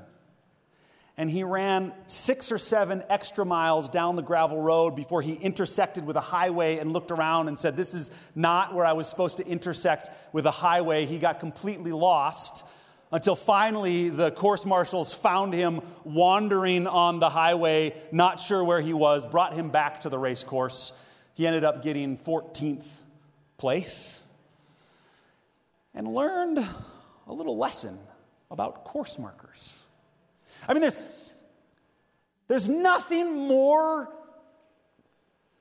And 1.18 1.30
he 1.30 1.44
ran 1.44 1.94
six 2.08 2.52
or 2.52 2.58
seven 2.58 3.04
extra 3.10 3.46
miles 3.46 3.90
down 3.90 4.16
the 4.16 4.24
gravel 4.24 4.60
road 4.60 4.96
before 4.96 5.22
he 5.22 5.34
intersected 5.34 6.04
with 6.04 6.16
a 6.16 6.22
highway 6.22 6.80
and 6.80 6.94
looked 6.94 7.12
around 7.12 7.48
and 7.48 7.60
said, 7.60 7.78
This 7.78 7.94
is 7.94 8.10
not 8.34 8.74
where 8.74 8.88
I 8.88 8.94
was 8.94 9.08
supposed 9.08 9.38
to 9.38 9.46
intersect 9.46 10.10
with 10.34 10.48
a 10.48 10.52
highway. 10.52 11.06
He 11.06 11.20
got 11.20 11.40
completely 11.40 11.92
lost 11.92 12.66
until 13.12 13.36
finally 13.36 14.10
the 14.10 14.32
course 14.32 14.66
marshals 14.66 15.14
found 15.14 15.54
him 15.54 15.82
wandering 16.04 16.88
on 16.88 17.20
the 17.20 17.30
highway, 17.30 17.94
not 18.12 18.40
sure 18.40 18.64
where 18.64 18.82
he 18.82 18.94
was, 18.94 19.28
brought 19.28 19.54
him 19.54 19.70
back 19.70 20.02
to 20.02 20.10
the 20.10 20.18
race 20.18 20.44
course. 20.44 20.92
He 21.36 21.46
ended 21.46 21.64
up 21.64 21.84
getting 21.84 22.18
14th 22.18 22.88
place 23.58 24.24
and 25.94 26.08
learned 26.08 26.68
a 27.28 27.34
little 27.34 27.58
lesson 27.58 28.00
about 28.50 28.84
course 28.84 29.20
markers. 29.20 29.84
I 30.68 30.74
mean, 30.74 30.82
there's, 30.82 31.00
there's 32.48 32.70
nothing 32.70 33.48
more 33.48 34.10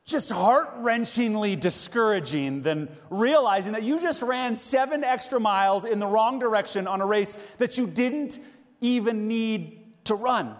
just 0.05 0.31
heart 0.31 0.83
wrenchingly 0.83 1.59
discouraging 1.59 2.63
than 2.63 2.89
realizing 3.11 3.73
that 3.73 3.83
you 3.83 4.01
just 4.01 4.23
ran 4.23 4.55
seven 4.55 5.03
extra 5.03 5.41
miles 5.41 5.85
in 5.85 5.99
the 5.99 6.07
wrong 6.07 6.39
direction 6.39 6.87
on 6.87 7.01
a 7.01 7.07
race 7.07 7.37
that 7.59 7.77
you 7.77 7.89
didn't 7.89 8.39
even 8.81 9.27
need 9.27 9.83
to 10.05 10.15
run. 10.15 10.55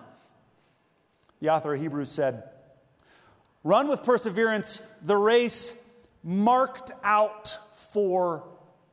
The 1.41 1.51
author 1.51 1.75
of 1.75 1.81
Hebrews 1.81 2.11
said, 2.11 2.43
Run 3.63 3.89
with 3.89 4.05
perseverance 4.05 4.83
the 5.03 5.17
race 5.17 5.79
marked 6.23 6.91
out 7.05 7.57
for 7.75 8.45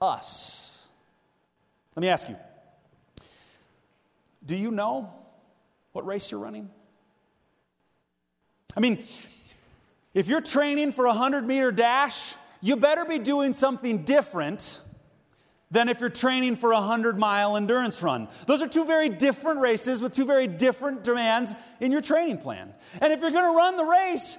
us. 0.02 0.88
Let 1.96 2.02
me 2.02 2.10
ask 2.10 2.30
you 2.30 2.36
do 4.46 4.56
you 4.56 4.72
know 4.72 5.14
what 5.92 6.06
race 6.06 6.32
you're 6.32 6.40
running? 6.40 6.70
I 8.76 8.80
mean, 8.80 9.04
if 10.14 10.28
you're 10.28 10.42
training 10.42 10.92
for 10.92 11.06
a 11.06 11.10
100 11.10 11.46
meter 11.46 11.72
dash, 11.72 12.34
you 12.62 12.76
better 12.76 13.06
be 13.06 13.20
doing 13.20 13.54
something 13.54 14.04
different 14.04 14.82
than 15.72 15.90
if 15.90 16.00
you're 16.00 16.10
training 16.10 16.56
for 16.56 16.72
a 16.72 16.80
100 16.80 17.18
mile 17.18 17.58
endurance 17.58 18.02
run. 18.04 18.28
Those 18.46 18.62
are 18.62 18.68
two 18.68 18.86
very 18.86 19.10
different 19.10 19.60
races 19.60 20.02
with 20.02 20.14
two 20.14 20.26
very 20.26 20.48
different 20.48 21.04
demands 21.04 21.56
in 21.80 21.92
your 21.92 22.02
training 22.02 22.38
plan. 22.38 22.74
And 23.02 23.12
if 23.12 23.22
you're 23.22 23.32
going 23.32 23.52
to 23.52 23.58
run 23.58 23.76
the 23.76 23.84
race, 23.84 24.38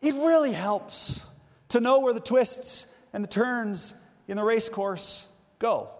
it 0.00 0.14
really 0.14 0.52
helps 0.52 1.26
to 1.70 1.80
know 1.80 2.00
where 2.00 2.14
the 2.14 2.20
twists 2.20 2.86
and 3.12 3.24
the 3.24 3.28
turns 3.28 3.94
in 4.28 4.36
the 4.36 4.44
race 4.44 4.68
course 4.68 5.26
go. 5.58 5.90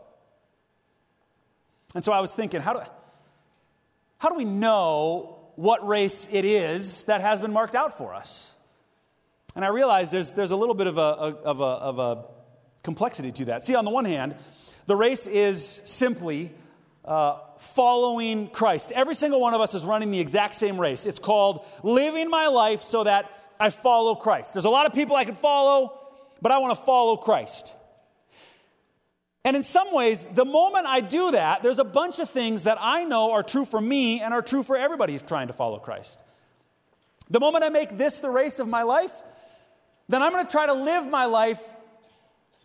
And 1.94 2.04
so 2.04 2.12
I 2.12 2.20
was 2.20 2.32
thinking, 2.32 2.60
how 2.60 2.74
do, 2.74 2.80
how 4.18 4.28
do 4.28 4.36
we 4.36 4.44
know 4.44 5.38
what 5.56 5.86
race 5.86 6.28
it 6.30 6.44
is 6.44 7.04
that 7.04 7.20
has 7.20 7.40
been 7.40 7.52
marked 7.52 7.74
out 7.74 7.96
for 7.96 8.14
us? 8.14 8.56
And 9.54 9.64
I 9.64 9.68
realize 9.68 10.10
there's, 10.10 10.32
there's 10.34 10.52
a 10.52 10.56
little 10.56 10.74
bit 10.74 10.86
of 10.86 10.98
a, 10.98 11.00
of, 11.00 11.60
a, 11.60 11.64
of 11.64 11.98
a 11.98 12.24
complexity 12.82 13.32
to 13.32 13.44
that. 13.46 13.64
See, 13.64 13.74
on 13.74 13.84
the 13.84 13.90
one 13.90 14.04
hand, 14.04 14.36
the 14.86 14.96
race 14.96 15.26
is 15.26 15.82
simply 15.84 16.52
uh, 17.04 17.38
following 17.58 18.48
Christ. 18.48 18.92
Every 18.92 19.14
single 19.14 19.40
one 19.40 19.54
of 19.54 19.60
us 19.60 19.74
is 19.74 19.84
running 19.84 20.10
the 20.10 20.20
exact 20.20 20.54
same 20.54 20.80
race. 20.80 21.06
It's 21.06 21.18
called 21.18 21.64
living 21.82 22.30
my 22.30 22.46
life 22.46 22.82
so 22.82 23.04
that 23.04 23.30
I 23.58 23.70
follow 23.70 24.14
Christ. 24.14 24.54
There's 24.54 24.64
a 24.64 24.70
lot 24.70 24.86
of 24.86 24.92
people 24.94 25.16
I 25.16 25.24
can 25.24 25.34
follow, 25.34 25.98
but 26.40 26.52
I 26.52 26.58
want 26.58 26.78
to 26.78 26.84
follow 26.84 27.16
Christ. 27.16 27.74
And 29.48 29.56
in 29.56 29.62
some 29.62 29.94
ways, 29.94 30.26
the 30.26 30.44
moment 30.44 30.84
I 30.84 31.00
do 31.00 31.30
that, 31.30 31.62
there's 31.62 31.78
a 31.78 31.84
bunch 31.84 32.18
of 32.18 32.28
things 32.28 32.64
that 32.64 32.76
I 32.78 33.04
know 33.04 33.32
are 33.32 33.42
true 33.42 33.64
for 33.64 33.80
me 33.80 34.20
and 34.20 34.34
are 34.34 34.42
true 34.42 34.62
for 34.62 34.76
everybody 34.76 35.14
who's 35.14 35.22
trying 35.22 35.46
to 35.46 35.54
follow 35.54 35.78
Christ. 35.78 36.20
The 37.30 37.40
moment 37.40 37.64
I 37.64 37.70
make 37.70 37.96
this 37.96 38.20
the 38.20 38.28
race 38.28 38.58
of 38.58 38.68
my 38.68 38.82
life, 38.82 39.10
then 40.06 40.22
I'm 40.22 40.32
going 40.32 40.44
to 40.44 40.52
try 40.52 40.66
to 40.66 40.74
live 40.74 41.08
my 41.08 41.24
life 41.24 41.66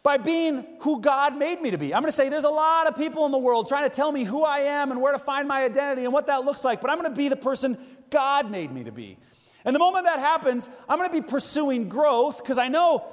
by 0.04 0.18
being 0.18 0.68
who 0.82 1.00
God 1.00 1.38
made 1.38 1.62
me 1.62 1.72
to 1.72 1.78
be. 1.78 1.94
I'm 1.94 2.02
going 2.02 2.12
to 2.12 2.18
say 2.18 2.28
there's 2.28 2.44
a 2.44 2.50
lot 2.50 2.88
of 2.88 2.98
people 2.98 3.26
in 3.26 3.32
the 3.32 3.38
world 3.38 3.70
trying 3.70 3.90
to 3.90 3.96
tell 3.96 4.12
me 4.12 4.26
who 4.26 4.44
I 4.44 4.60
am 4.60 4.92
and 4.92 5.02
where 5.02 5.14
to 5.14 5.20
find 5.20 5.48
my 5.48 5.64
identity 5.64 6.04
and 6.04 6.12
what 6.12 6.28
that 6.28 6.44
looks 6.44 6.66
like, 6.66 6.82
but 6.82 6.90
I'm 6.90 7.00
going 7.00 7.10
to 7.10 7.16
be 7.16 7.30
the 7.30 7.38
person 7.38 7.78
God 8.10 8.52
made 8.52 8.74
me 8.74 8.84
to 8.84 8.92
be. 8.92 9.18
And 9.64 9.74
the 9.74 9.80
moment 9.80 10.04
that 10.04 10.20
happens, 10.20 10.68
I'm 10.90 11.00
going 11.00 11.10
to 11.10 11.16
be 11.16 11.26
pursuing 11.26 11.88
growth 11.88 12.40
because 12.40 12.58
I 12.58 12.68
know 12.68 13.06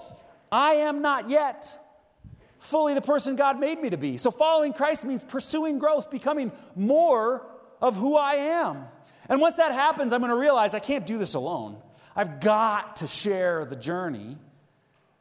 I 0.50 0.72
am 0.72 1.02
not 1.02 1.30
yet 1.30 1.79
fully 2.60 2.94
the 2.94 3.00
person 3.00 3.36
God 3.36 3.58
made 3.58 3.80
me 3.80 3.90
to 3.90 3.96
be. 3.96 4.16
So 4.18 4.30
following 4.30 4.72
Christ 4.72 5.04
means 5.04 5.24
pursuing 5.24 5.78
growth, 5.78 6.10
becoming 6.10 6.52
more 6.76 7.46
of 7.80 7.96
who 7.96 8.16
I 8.16 8.34
am. 8.34 8.84
And 9.28 9.40
once 9.40 9.56
that 9.56 9.72
happens, 9.72 10.12
I'm 10.12 10.20
going 10.20 10.30
to 10.30 10.36
realize 10.36 10.74
I 10.74 10.78
can't 10.78 11.06
do 11.06 11.18
this 11.18 11.34
alone. 11.34 11.78
I've 12.14 12.40
got 12.40 12.96
to 12.96 13.06
share 13.06 13.64
the 13.64 13.76
journey. 13.76 14.36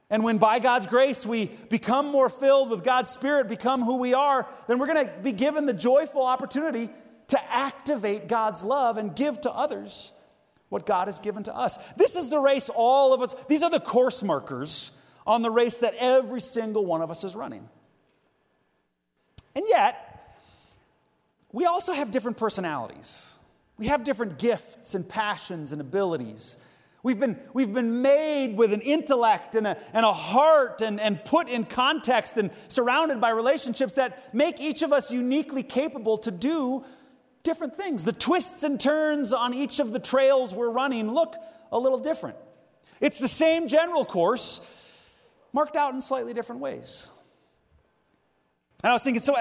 And 0.09 0.23
when 0.23 0.37
by 0.37 0.59
God's 0.59 0.87
grace 0.87 1.25
we 1.25 1.45
become 1.69 2.07
more 2.07 2.29
filled 2.29 2.69
with 2.69 2.83
God's 2.83 3.09
Spirit, 3.09 3.47
become 3.47 3.83
who 3.83 3.97
we 3.97 4.13
are, 4.13 4.47
then 4.67 4.79
we're 4.79 4.87
going 4.87 5.07
to 5.07 5.13
be 5.21 5.31
given 5.31 5.65
the 5.65 5.73
joyful 5.73 6.25
opportunity 6.25 6.89
to 7.27 7.53
activate 7.53 8.27
God's 8.27 8.63
love 8.63 8.97
and 8.97 9.15
give 9.15 9.39
to 9.41 9.51
others 9.51 10.11
what 10.69 10.85
God 10.85 11.07
has 11.07 11.19
given 11.19 11.43
to 11.43 11.55
us. 11.55 11.77
This 11.95 12.15
is 12.15 12.29
the 12.29 12.39
race 12.39 12.69
all 12.73 13.13
of 13.13 13.21
us, 13.21 13.35
these 13.47 13.63
are 13.63 13.69
the 13.69 13.79
course 13.79 14.23
markers 14.23 14.91
on 15.29 15.43
the 15.43 15.51
race 15.51 15.77
that 15.77 15.93
every 15.99 16.41
single 16.41 16.83
one 16.83 17.03
of 17.03 17.11
us 17.11 17.23
is 17.23 17.35
running. 17.35 17.69
And 19.55 19.63
yet, 19.67 20.35
we 21.51 21.65
also 21.65 21.93
have 21.93 22.09
different 22.09 22.37
personalities. 22.37 23.35
We 23.77 23.87
have 23.87 24.03
different 24.03 24.39
gifts 24.39 24.95
and 24.95 25.07
passions 25.07 25.71
and 25.71 25.79
abilities. 25.79 26.57
We've 27.03 27.19
been, 27.19 27.39
we've 27.53 27.71
been 27.71 28.01
made 28.01 28.57
with 28.57 28.73
an 28.73 28.81
intellect 28.81 29.55
and 29.55 29.67
a, 29.67 29.77
and 29.93 30.03
a 30.03 30.11
heart 30.11 30.81
and, 30.81 30.99
and 30.99 31.23
put 31.23 31.47
in 31.47 31.63
context 31.63 32.35
and 32.35 32.49
surrounded 32.67 33.21
by 33.21 33.29
relationships 33.29 33.93
that 33.93 34.33
make 34.33 34.59
each 34.59 34.81
of 34.81 34.91
us 34.91 35.11
uniquely 35.11 35.61
capable 35.61 36.17
to 36.17 36.31
do 36.31 36.83
different 37.43 37.75
things. 37.75 38.03
The 38.03 38.13
twists 38.13 38.63
and 38.63 38.79
turns 38.79 39.31
on 39.31 39.53
each 39.53 39.79
of 39.79 39.93
the 39.93 39.99
trails 39.99 40.55
we're 40.55 40.71
running 40.71 41.13
look 41.13 41.35
a 41.71 41.77
little 41.77 41.99
different. 41.99 42.35
It's 42.99 43.19
the 43.19 43.27
same 43.27 43.67
general 43.67 44.05
course, 44.05 44.59
marked 45.53 45.75
out 45.75 45.93
in 45.93 46.01
slightly 46.01 46.33
different 46.33 46.61
ways. 46.61 47.09
And 48.83 48.89
I 48.89 48.93
was 48.93 49.03
thinking, 49.03 49.21
so 49.21 49.35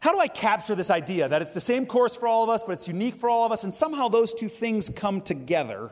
how 0.00 0.12
do 0.12 0.18
I 0.18 0.28
capture 0.28 0.74
this 0.74 0.90
idea 0.90 1.28
that 1.28 1.42
it's 1.42 1.52
the 1.52 1.60
same 1.60 1.86
course 1.86 2.16
for 2.16 2.26
all 2.26 2.42
of 2.42 2.50
us, 2.50 2.62
but 2.62 2.72
it's 2.72 2.88
unique 2.88 3.16
for 3.16 3.30
all 3.30 3.46
of 3.46 3.52
us, 3.52 3.64
and 3.64 3.72
somehow 3.72 4.08
those 4.08 4.34
two 4.34 4.48
things 4.48 4.88
come 4.88 5.20
together 5.20 5.90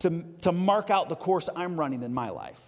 to, 0.00 0.24
to 0.42 0.52
mark 0.52 0.90
out 0.90 1.08
the 1.08 1.16
course 1.16 1.48
I'm 1.54 1.78
running 1.78 2.02
in 2.02 2.12
my 2.12 2.30
life? 2.30 2.60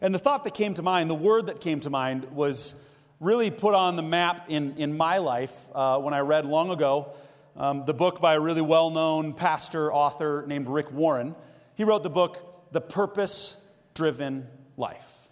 And 0.00 0.14
the 0.14 0.18
thought 0.18 0.44
that 0.44 0.54
came 0.54 0.74
to 0.74 0.82
mind, 0.82 1.10
the 1.10 1.14
word 1.14 1.46
that 1.46 1.60
came 1.60 1.80
to 1.80 1.90
mind, 1.90 2.26
was 2.32 2.74
really 3.18 3.50
put 3.50 3.74
on 3.74 3.96
the 3.96 4.02
map 4.02 4.46
in, 4.48 4.76
in 4.76 4.96
my 4.96 5.18
life 5.18 5.54
uh, 5.74 5.98
when 5.98 6.12
I 6.12 6.20
read 6.20 6.44
long 6.44 6.70
ago 6.70 7.14
um, 7.56 7.84
the 7.86 7.94
book 7.94 8.20
by 8.20 8.34
a 8.34 8.40
really 8.40 8.60
well 8.60 8.90
known 8.90 9.32
pastor, 9.32 9.92
author 9.92 10.44
named 10.46 10.68
Rick 10.68 10.92
Warren. 10.92 11.34
He 11.74 11.84
wrote 11.84 12.02
the 12.02 12.10
book, 12.10 12.70
The 12.72 12.82
Purpose 12.82 13.56
Driven 13.96 14.46
Life. 14.76 15.28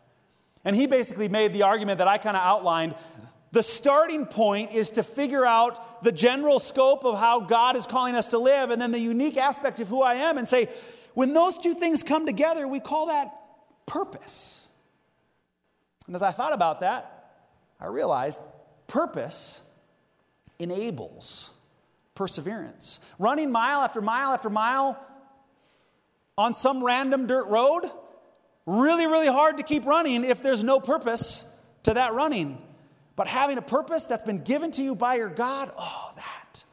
And 0.65 0.75
he 0.75 0.87
basically 0.87 1.29
made 1.29 1.53
the 1.53 1.63
argument 1.63 1.99
that 1.99 2.09
I 2.09 2.19
kind 2.19 2.37
of 2.37 2.43
outlined. 2.43 2.95
The 3.53 3.63
starting 3.63 4.25
point 4.25 4.73
is 4.73 4.91
to 4.93 5.03
figure 5.03 5.47
out 5.47 6.03
the 6.03 6.11
general 6.11 6.59
scope 6.59 7.05
of 7.05 7.17
how 7.17 7.41
God 7.41 7.77
is 7.77 7.87
calling 7.87 8.17
us 8.17 8.29
to 8.29 8.39
live, 8.39 8.71
and 8.71 8.81
then 8.81 8.91
the 8.91 8.99
unique 8.99 9.37
aspect 9.37 9.79
of 9.81 9.89
who 9.89 10.03
I 10.03 10.15
am, 10.15 10.39
and 10.39 10.49
say, 10.49 10.69
when 11.13 11.35
those 11.35 11.59
two 11.59 11.75
things 11.75 12.03
come 12.03 12.27
together, 12.27 12.67
we 12.67 12.81
call 12.81 13.07
that 13.07 13.33
purpose. 13.87 14.69
And 16.07 16.17
as 16.17 16.23
I 16.23 16.33
thought 16.33 16.55
about 16.55 16.81
that, 16.81 17.37
I 17.79 17.87
realized 17.87 18.41
purpose 18.87 19.63
enables 20.59 21.53
perseverance. 22.15 23.01
Running 23.19 23.53
mile 23.53 23.83
after 23.83 24.01
mile 24.01 24.33
after 24.33 24.49
mile 24.49 24.99
on 26.39 26.55
some 26.55 26.83
random 26.83 27.27
dirt 27.27 27.47
road 27.47 27.91
Really, 28.67 29.07
really 29.07 29.27
hard 29.27 29.59
to 29.59 29.63
keep 29.63 29.85
running 29.85 30.25
if 30.25 30.43
there's 30.43 30.65
no 30.65 30.81
purpose 30.81 31.45
to 31.83 31.95
that 31.95 32.15
running. 32.15 32.59
But 33.17 33.29
having 33.29 33.59
a 33.59 33.63
purpose 33.63 34.07
that's 34.07 34.23
been 34.23 34.43
given 34.43 34.71
to 34.73 34.83
you 34.83 34.95
by 34.95 35.17
your 35.17 35.29
God, 35.29 35.71
oh, 35.79 36.13
that 36.17 36.65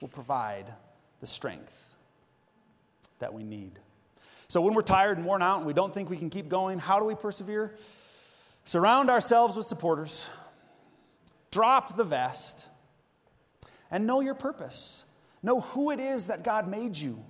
will 0.00 0.08
provide 0.08 0.72
the 1.20 1.26
strength 1.26 1.94
that 3.18 3.34
we 3.34 3.44
need. 3.44 3.78
So 4.48 4.60
when 4.60 4.74
we're 4.74 4.82
tired 4.82 5.18
and 5.18 5.26
worn 5.26 5.42
out 5.42 5.58
and 5.58 5.66
we 5.66 5.72
don't 5.72 5.92
think 5.92 6.08
we 6.08 6.16
can 6.16 6.30
keep 6.30 6.48
going, 6.48 6.78
how 6.78 6.98
do 6.98 7.04
we 7.04 7.14
persevere? 7.14 7.74
Surround 8.64 9.10
ourselves 9.10 9.56
with 9.56 9.66
supporters, 9.66 10.28
drop 11.50 11.96
the 11.96 12.04
vest, 12.04 12.66
and 13.90 14.06
know 14.06 14.20
your 14.20 14.34
purpose. 14.34 15.06
Know 15.42 15.60
who 15.60 15.90
it 15.90 16.00
is 16.00 16.26
that 16.26 16.42
God 16.42 16.66
made 16.66 16.96
you 16.96 17.22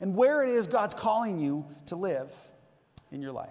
and 0.00 0.14
where 0.14 0.42
it 0.42 0.50
is 0.50 0.66
God's 0.66 0.94
calling 0.94 1.40
you 1.40 1.66
to 1.86 1.96
live 1.96 2.32
in 3.12 3.20
your 3.20 3.32
life. 3.32 3.48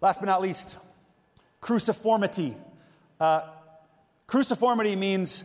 Last 0.00 0.20
but 0.20 0.26
not 0.26 0.40
least, 0.40 0.76
cruciformity. 1.62 2.56
Uh, 3.20 3.42
cruciformity 4.26 4.96
means 4.96 5.44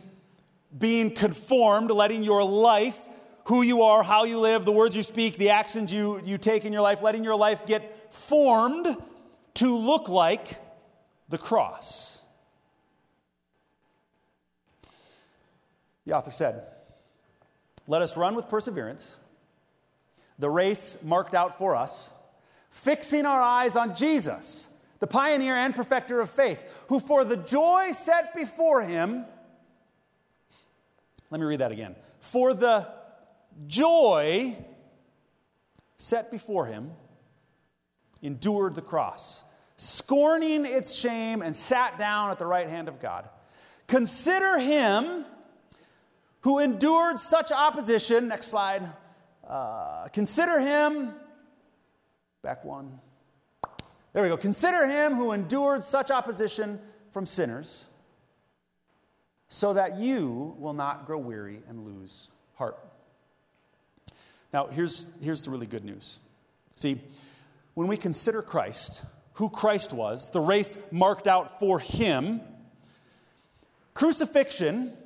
being 0.76 1.14
conformed, 1.14 1.90
letting 1.90 2.22
your 2.22 2.42
life, 2.42 2.98
who 3.44 3.62
you 3.62 3.82
are, 3.82 4.02
how 4.02 4.24
you 4.24 4.38
live, 4.38 4.64
the 4.64 4.72
words 4.72 4.96
you 4.96 5.02
speak, 5.02 5.36
the 5.36 5.50
actions 5.50 5.92
you, 5.92 6.20
you 6.24 6.38
take 6.38 6.64
in 6.64 6.72
your 6.72 6.82
life, 6.82 7.02
letting 7.02 7.22
your 7.22 7.36
life 7.36 7.66
get 7.66 8.12
formed 8.12 8.96
to 9.54 9.76
look 9.76 10.08
like 10.08 10.58
the 11.28 11.38
cross. 11.38 12.22
The 16.06 16.12
author 16.12 16.30
said, 16.30 16.62
Let 17.86 18.00
us 18.00 18.16
run 18.16 18.34
with 18.34 18.48
perseverance 18.48 19.18
the 20.38 20.50
race 20.50 20.98
marked 21.02 21.34
out 21.34 21.58
for 21.58 21.74
us, 21.74 22.10
fixing 22.70 23.26
our 23.26 23.40
eyes 23.40 23.76
on 23.76 23.94
Jesus, 23.94 24.68
the 24.98 25.06
pioneer 25.06 25.54
and 25.56 25.74
perfecter 25.74 26.20
of 26.20 26.30
faith, 26.30 26.64
who 26.88 27.00
for 27.00 27.24
the 27.24 27.36
joy 27.36 27.92
set 27.92 28.34
before 28.34 28.82
him, 28.82 29.24
let 31.30 31.40
me 31.40 31.46
read 31.46 31.60
that 31.60 31.72
again. 31.72 31.96
For 32.20 32.54
the 32.54 32.86
joy 33.66 34.56
set 35.96 36.30
before 36.30 36.66
him, 36.66 36.92
endured 38.22 38.74
the 38.74 38.82
cross, 38.82 39.44
scorning 39.76 40.64
its 40.64 40.94
shame, 40.94 41.42
and 41.42 41.54
sat 41.54 41.98
down 41.98 42.30
at 42.30 42.38
the 42.38 42.46
right 42.46 42.68
hand 42.68 42.88
of 42.88 43.00
God. 43.00 43.28
Consider 43.86 44.58
him 44.58 45.24
who 46.40 46.58
endured 46.58 47.18
such 47.18 47.52
opposition. 47.52 48.28
Next 48.28 48.48
slide 48.48 48.90
uh, 49.48 50.08
consider 50.12 50.58
him, 50.58 51.12
back 52.42 52.64
one. 52.64 53.00
There 54.12 54.22
we 54.22 54.28
go. 54.28 54.36
Consider 54.36 54.86
him 54.86 55.14
who 55.14 55.32
endured 55.32 55.82
such 55.82 56.10
opposition 56.10 56.80
from 57.10 57.26
sinners, 57.26 57.88
so 59.48 59.74
that 59.74 59.98
you 59.98 60.56
will 60.58 60.72
not 60.72 61.06
grow 61.06 61.18
weary 61.18 61.60
and 61.68 61.84
lose 61.84 62.28
heart. 62.54 62.78
Now, 64.52 64.66
here's, 64.66 65.06
here's 65.22 65.42
the 65.42 65.50
really 65.50 65.66
good 65.66 65.84
news. 65.84 66.18
See, 66.74 67.00
when 67.74 67.88
we 67.88 67.96
consider 67.96 68.42
Christ, 68.42 69.02
who 69.34 69.50
Christ 69.50 69.92
was, 69.92 70.30
the 70.30 70.40
race 70.40 70.78
marked 70.90 71.26
out 71.26 71.60
for 71.60 71.78
him, 71.78 72.40
crucifixion 73.92 74.96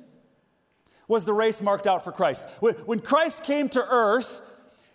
was 1.11 1.25
the 1.25 1.33
race 1.33 1.61
marked 1.61 1.85
out 1.85 2.03
for 2.03 2.13
Christ. 2.13 2.47
When 2.59 3.01
Christ 3.01 3.43
came 3.43 3.67
to 3.69 3.85
earth, 3.85 4.41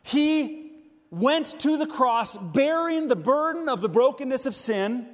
he 0.02 0.72
went 1.10 1.60
to 1.60 1.76
the 1.76 1.86
cross 1.86 2.38
bearing 2.38 3.06
the 3.06 3.14
burden 3.14 3.68
of 3.68 3.82
the 3.82 3.88
brokenness 3.88 4.46
of 4.46 4.54
sin 4.54 5.06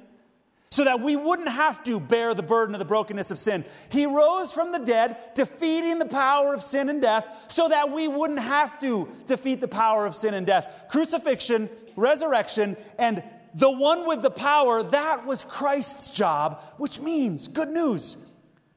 so 0.69 0.85
that 0.85 1.01
we 1.01 1.15
wouldn't 1.15 1.49
have 1.49 1.83
to 1.83 1.99
bear 1.99 2.33
the 2.33 2.41
burden 2.41 2.73
of 2.73 2.79
the 2.79 2.85
brokenness 2.85 3.31
of 3.31 3.37
sin. 3.37 3.65
He 3.89 4.05
rose 4.05 4.53
from 4.53 4.71
the 4.71 4.79
dead, 4.79 5.17
defeating 5.35 5.99
the 5.99 6.05
power 6.05 6.53
of 6.53 6.63
sin 6.63 6.89
and 6.89 6.99
death, 6.99 7.27
so 7.47 7.67
that 7.67 7.91
we 7.91 8.07
wouldn't 8.07 8.39
have 8.39 8.79
to 8.79 9.07
defeat 9.27 9.59
the 9.59 9.67
power 9.67 10.07
of 10.07 10.15
sin 10.15 10.33
and 10.33 10.47
death. 10.47 10.85
Crucifixion, 10.89 11.69
resurrection, 11.95 12.75
and 12.97 13.21
the 13.53 13.69
one 13.69 14.07
with 14.07 14.23
the 14.23 14.31
power, 14.31 14.81
that 14.81 15.27
was 15.27 15.43
Christ's 15.43 16.09
job, 16.09 16.59
which 16.77 16.99
means, 16.99 17.47
good 17.47 17.69
news, 17.69 18.17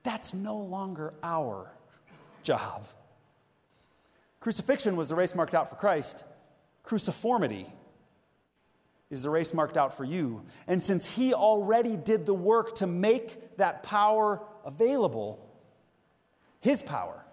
that's 0.02 0.34
no 0.34 0.58
longer 0.58 1.14
our 1.22 1.75
job. 2.46 2.86
Crucifixion 4.40 4.96
was 4.96 5.08
the 5.08 5.16
race 5.16 5.34
marked 5.34 5.54
out 5.54 5.68
for 5.68 5.74
Christ. 5.74 6.24
Cruciformity 6.84 7.66
is 9.10 9.22
the 9.22 9.30
race 9.30 9.52
marked 9.52 9.76
out 9.76 9.96
for 9.96 10.04
you. 10.04 10.44
And 10.66 10.82
since 10.82 11.14
He 11.14 11.34
already 11.34 11.96
did 11.96 12.24
the 12.24 12.34
work 12.34 12.76
to 12.76 12.86
make 12.86 13.56
that 13.56 13.82
power 13.82 14.40
available, 14.64 15.44
His 16.60 16.82
power 16.82 17.24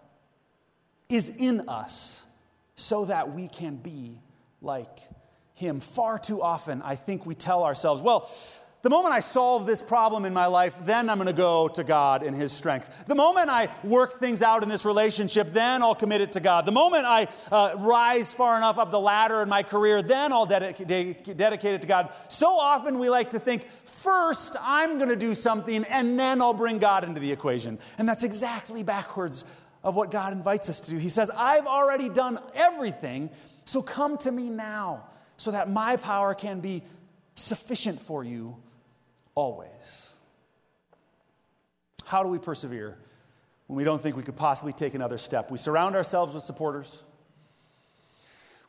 is 1.08 1.30
in 1.30 1.70
us 1.70 2.26
so 2.76 3.06
that 3.06 3.34
we 3.34 3.48
can 3.48 3.76
be 3.76 4.20
like 4.62 5.00
Him. 5.54 5.80
Far 5.80 6.18
too 6.18 6.42
often, 6.42 6.82
I 6.82 6.96
think 6.96 7.26
we 7.26 7.36
tell 7.36 7.64
ourselves, 7.64 8.02
well, 8.02 8.30
the 8.84 8.90
moment 8.90 9.14
I 9.14 9.22
solve 9.22 9.66
this 9.66 9.82
problem 9.82 10.26
in 10.26 10.34
my 10.34 10.48
life, 10.48 10.76
then 10.84 11.10
I'm 11.10 11.18
going 11.18 11.28
to 11.28 11.34
go 11.34 11.70
to 11.70 11.86
God 11.86 12.22
in 12.22 12.34
His 12.34 12.52
strength. 12.52 12.90
The 13.08 13.16
moment 13.16 13.50
I 13.50 13.74
work 13.82 14.20
things 14.20 14.42
out 14.42 14.62
in 14.62 14.68
this 14.68 14.84
relationship, 14.84 15.54
then 15.54 15.82
I'll 15.82 15.96
commit 15.96 16.20
it 16.20 16.34
to 16.34 16.42
God. 16.42 16.66
The 16.66 16.74
moment 16.74 17.06
I 17.06 17.30
uh, 17.50 17.76
rise 17.78 18.34
far 18.34 18.58
enough 18.58 18.78
up 18.78 18.92
the 18.92 19.00
ladder 19.00 19.42
in 19.42 19.48
my 19.48 19.64
career, 19.64 20.02
then 20.02 20.34
I'll 20.34 20.46
dedica- 20.46 20.86
de- 20.86 21.14
dedicate 21.34 21.76
it 21.76 21.82
to 21.84 21.88
God. 21.88 22.12
So 22.28 22.50
often 22.50 23.00
we 23.00 23.10
like 23.10 23.30
to 23.30 23.40
think, 23.40 23.66
first 23.86 24.58
I'm 24.60 24.98
going 24.98 25.08
to 25.08 25.16
do 25.16 25.34
something, 25.34 25.86
and 25.86 26.20
then 26.20 26.42
I'll 26.42 26.54
bring 26.54 26.78
God 26.78 27.06
into 27.06 27.22
the 27.22 27.32
equation. 27.32 27.80
And 27.98 28.08
that's 28.08 28.26
exactly 28.26 28.84
backwards 28.84 29.46
of 29.82 29.96
what 29.96 30.12
God 30.12 30.34
invites 30.34 30.70
us 30.70 30.82
to 30.82 30.92
do. 30.92 30.98
He 30.98 31.08
says, 31.08 31.32
I've 31.34 31.68
already 31.68 32.10
done 32.10 32.38
everything, 32.54 33.30
so 33.64 33.82
come 33.82 34.18
to 34.18 34.32
me 34.32 34.50
now 34.50 35.06
so 35.38 35.52
that 35.52 35.70
my 35.70 35.96
power 35.96 36.36
can 36.36 36.60
be 36.60 36.84
sufficient 37.36 38.02
for 38.02 38.26
you 38.26 38.58
always. 39.36 40.14
How 42.06 42.24
do 42.24 42.30
we 42.30 42.38
persevere 42.38 42.98
when 43.68 43.78
we 43.78 43.84
don't 43.84 44.02
think 44.02 44.16
we 44.16 44.24
could 44.24 44.36
possibly 44.36 44.74
take 44.74 44.94
another 44.94 45.18
step? 45.18 45.52
We 45.52 45.58
surround 45.58 45.96
ourselves 45.96 46.34
with 46.34 46.44
supporters. 46.44 47.04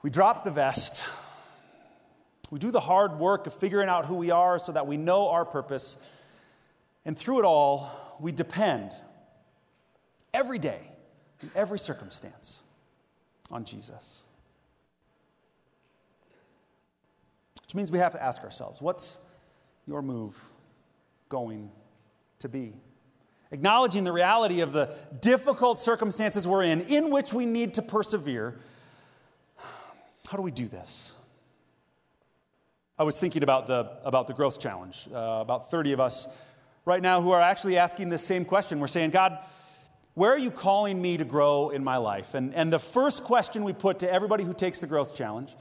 We 0.03 0.11
drop 0.11 0.45
the 0.45 0.51
vest. 0.51 1.05
We 2.51 2.59
do 2.59 2.71
the 2.71 2.81
hard 2.81 3.19
work 3.19 3.47
of 3.47 3.55
figuring 3.55 3.89
out 3.89 4.07
who 4.07 4.17
we 4.17 4.31
are 4.31 4.59
so 4.59 4.73
that 4.73 4.87
we 4.87 4.97
know 4.97 5.29
our 5.29 5.45
purpose. 5.45 5.97
And 7.05 7.19
through 7.19 7.41
it 7.41 7.45
all, 7.45 7.91
we 8.21 8.33
depend 8.33 8.93
every 10.33 10.59
day, 10.59 10.81
in 11.43 11.51
every 11.55 11.79
circumstance, 11.79 12.63
on 13.51 13.65
Jesus. 13.65 14.27
Which 17.63 17.75
means 17.75 17.91
we 17.91 17.99
have 17.99 18.13
to 18.13 18.23
ask 18.23 18.43
ourselves 18.43 18.81
what's 18.81 19.21
your 19.87 20.01
move 20.01 20.39
going 21.35 21.69
to 22.39 22.49
be. 22.49 22.73
Acknowledging 23.51 24.05
the 24.05 24.13
reality 24.13 24.61
of 24.61 24.71
the 24.71 24.95
difficult 25.21 25.81
circumstances 25.81 26.47
we're 26.47 26.63
in, 26.63 26.83
in 26.83 27.11
which 27.11 27.33
we 27.33 27.45
need 27.45 27.75
to 27.75 27.83
persevere. 27.83 28.55
How 30.29 30.37
do 30.37 30.45
we 30.45 30.53
do 30.53 30.69
this? 30.69 31.17
I 32.97 33.03
was 33.03 33.19
thinking 33.19 33.43
about 33.43 33.67
the, 33.67 33.99
about 34.05 34.29
the 34.29 34.33
growth 34.33 34.61
challenge. 34.61 35.09
Uh, 35.13 35.41
about 35.41 35.73
30 35.73 35.95
of 35.95 35.99
us 35.99 36.29
right 36.85 37.03
now 37.03 37.21
who 37.21 37.33
are 37.33 37.41
actually 37.41 37.79
asking 37.79 38.11
this 38.11 38.25
same 38.25 38.45
question. 38.45 38.79
We're 38.79 38.87
saying, 38.87 39.11
God, 39.11 39.45
where 40.15 40.31
are 40.31 40.39
you 40.39 40.53
calling 40.53 41.03
me 41.03 41.17
to 41.17 41.25
grow 41.25 41.71
in 41.71 41.83
my 41.83 41.97
life? 41.97 42.35
And, 42.35 42.55
and 42.55 42.73
the 42.73 42.79
first 42.79 43.25
question 43.25 43.65
we 43.65 43.73
put 43.73 43.99
to 43.99 44.13
everybody 44.13 44.45
who 44.45 44.55
takes 44.55 44.79
the 44.79 44.87
growth 44.87 45.17
challenge, 45.17 45.57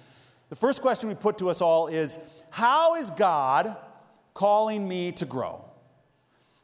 the 0.49 0.55
first 0.55 0.83
question 0.83 1.09
we 1.09 1.15
put 1.15 1.39
to 1.39 1.49
us 1.49 1.63
all 1.63 1.87
is, 1.87 2.19
How 2.51 2.93
is 2.93 3.09
God 3.09 3.75
calling 4.33 4.87
me 4.87 5.11
to 5.13 5.25
grow. 5.25 5.63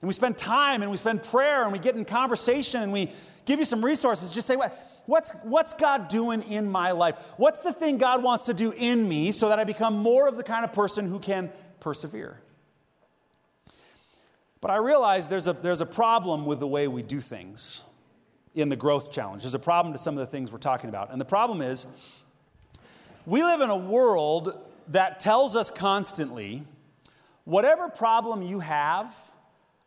And 0.02 0.08
we 0.08 0.14
spend 0.14 0.38
time 0.38 0.82
and 0.82 0.90
we 0.90 0.98
spend 0.98 1.24
prayer 1.24 1.64
and 1.64 1.72
we 1.74 1.80
get 1.80 1.96
in 1.96 2.06
conversation 2.06 2.82
and 2.82 2.92
we 2.94 3.12
give 3.46 3.60
you 3.60 3.66
some 3.66 3.84
resources. 3.84 4.32
Just 4.32 4.48
say, 4.48 4.58
what's, 5.06 5.32
what's 5.44 5.74
God 5.74 6.08
doing 6.08 6.42
in 6.44 6.70
my 6.70 6.92
life? 6.92 7.18
What's 7.38 7.60
the 7.60 7.74
thing 7.74 7.98
God 7.98 8.24
wants 8.24 8.46
to 8.46 8.54
do 8.54 8.72
in 8.72 9.08
me 9.08 9.32
so 9.32 9.50
that 9.50 9.60
I 9.60 9.66
become 9.66 9.98
more 9.98 10.28
of 10.28 10.38
the 10.38 10.44
kind 10.44 10.64
of 10.64 10.72
person 10.72 11.06
who 11.06 11.20
can 11.20 11.52
persevere? 11.80 12.40
But 14.62 14.72
I 14.72 14.78
realize 14.78 15.30
there's 15.30 15.48
a, 15.48 15.54
there's 15.54 15.82
a 15.82 15.86
problem 15.86 16.46
with 16.46 16.60
the 16.60 16.68
way 16.68 16.88
we 16.88 17.02
do 17.02 17.22
things 17.22 17.82
in 18.56 18.70
the 18.70 18.76
growth 18.76 19.12
challenge. 19.12 19.44
There's 19.44 19.56
a 19.56 19.60
problem 19.60 19.94
to 19.94 20.00
some 20.00 20.18
of 20.18 20.20
the 20.20 20.32
things 20.32 20.52
we're 20.52 20.58
talking 20.58 20.90
about. 20.90 21.12
And 21.12 21.20
the 21.20 21.26
problem 21.26 21.62
is, 21.62 21.88
we 23.26 23.44
live 23.44 23.62
in 23.62 23.70
a 23.70 23.78
world 23.78 24.60
that 24.90 25.20
tells 25.20 25.56
us 25.56 25.70
constantly 25.70 26.64
Whatever 27.50 27.90
problem 27.90 28.44
you 28.44 28.60
have, 28.60 29.12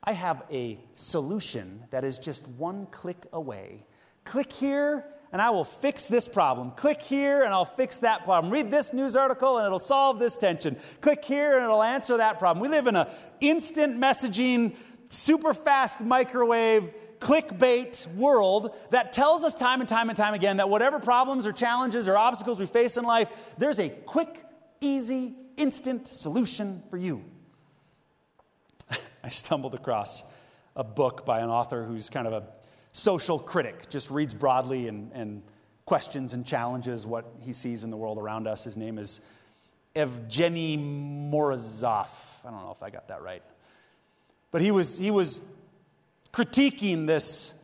I 0.03 0.15
have 0.15 0.43
a 0.51 0.81
solution 0.97 1.85
that 1.93 2.03
is 2.03 2.19
just 2.19 2.49
one 2.49 2.87
click 2.87 3.25
away. 3.33 3.87
Click 4.25 4.53
here, 4.53 5.05
and 5.31 5.41
I 5.41 5.51
will 5.51 5.63
fix 5.63 6.07
this 6.07 6.27
problem. 6.27 6.73
Click 6.73 7.01
here, 7.01 7.45
and 7.45 7.55
I'll 7.55 7.65
fix 7.65 8.01
that 8.01 8.25
problem. 8.25 8.53
Read 8.53 8.73
this 8.73 8.93
news 8.93 9.15
article, 9.15 9.59
and 9.59 9.67
it'll 9.67 9.79
solve 9.79 10.19
this 10.19 10.37
tension. 10.37 10.77
Click 11.03 11.25
here, 11.25 11.55
and 11.55 11.63
it'll 11.63 11.85
answer 11.85 12.17
that 12.17 12.41
problem. 12.41 12.61
We 12.61 12.69
live 12.69 12.89
in 12.89 12.97
an 12.97 13.07
instant 13.41 13.97
messaging, 13.97 14.75
super 15.09 15.55
fast 15.55 16.01
microwave, 16.01 16.93
clickbait 17.21 18.13
world 18.17 18.75
that 18.91 19.13
tells 19.13 19.45
us 19.45 19.55
time 19.55 19.79
and 19.79 19.89
time 19.89 20.09
and 20.09 20.17
time 20.17 20.35
again 20.35 20.57
that 20.57 20.69
whatever 20.69 20.99
problems 20.99 21.47
or 21.47 21.53
challenges 21.53 22.09
or 22.09 22.19
obstacles 22.19 22.59
we 22.59 22.67
face 22.67 22.97
in 22.97 23.05
life, 23.05 23.31
there's 23.57 23.79
a 23.79 23.89
quick, 23.89 24.45
easy, 24.81 25.37
instant 25.57 26.09
solution 26.09 26.83
for 26.91 26.97
you. 26.97 27.23
I 29.23 29.29
stumbled 29.29 29.75
across 29.75 30.25
a 30.75 30.85
book 30.85 31.25
by 31.25 31.41
an 31.41 31.51
author 31.51 31.85
who's 31.85 32.11
kind 32.11 32.27
of 32.27 32.33
a 32.33 32.45
social 32.93 33.39
critic, 33.39 33.89
just 33.89 34.11
reads 34.11 34.35
broadly 34.35 34.89
and, 34.89 35.11
and 35.13 35.43
questions 35.85 36.35
and 36.35 36.47
challenges 36.47 37.07
what 37.07 37.25
he 37.41 37.53
sees 37.53 37.85
in 37.85 37.91
the 37.91 37.97
world 37.97 38.19
around 38.19 38.47
us. 38.47 38.65
His 38.65 38.77
name 38.77 38.99
is 38.99 39.21
Evgeny 39.95 40.79
Morozov. 41.31 42.09
I 42.45 42.51
don't 42.51 42.63
know 42.63 42.73
if 42.73 42.83
I 42.83 42.91
got 42.91 43.09
that 43.09 43.23
right. 43.23 43.43
But 44.51 44.63
he 44.63 44.71
was, 44.71 44.99
he 44.99 45.11
was 45.11 45.43
critiquing 46.33 47.07
this 47.07 47.55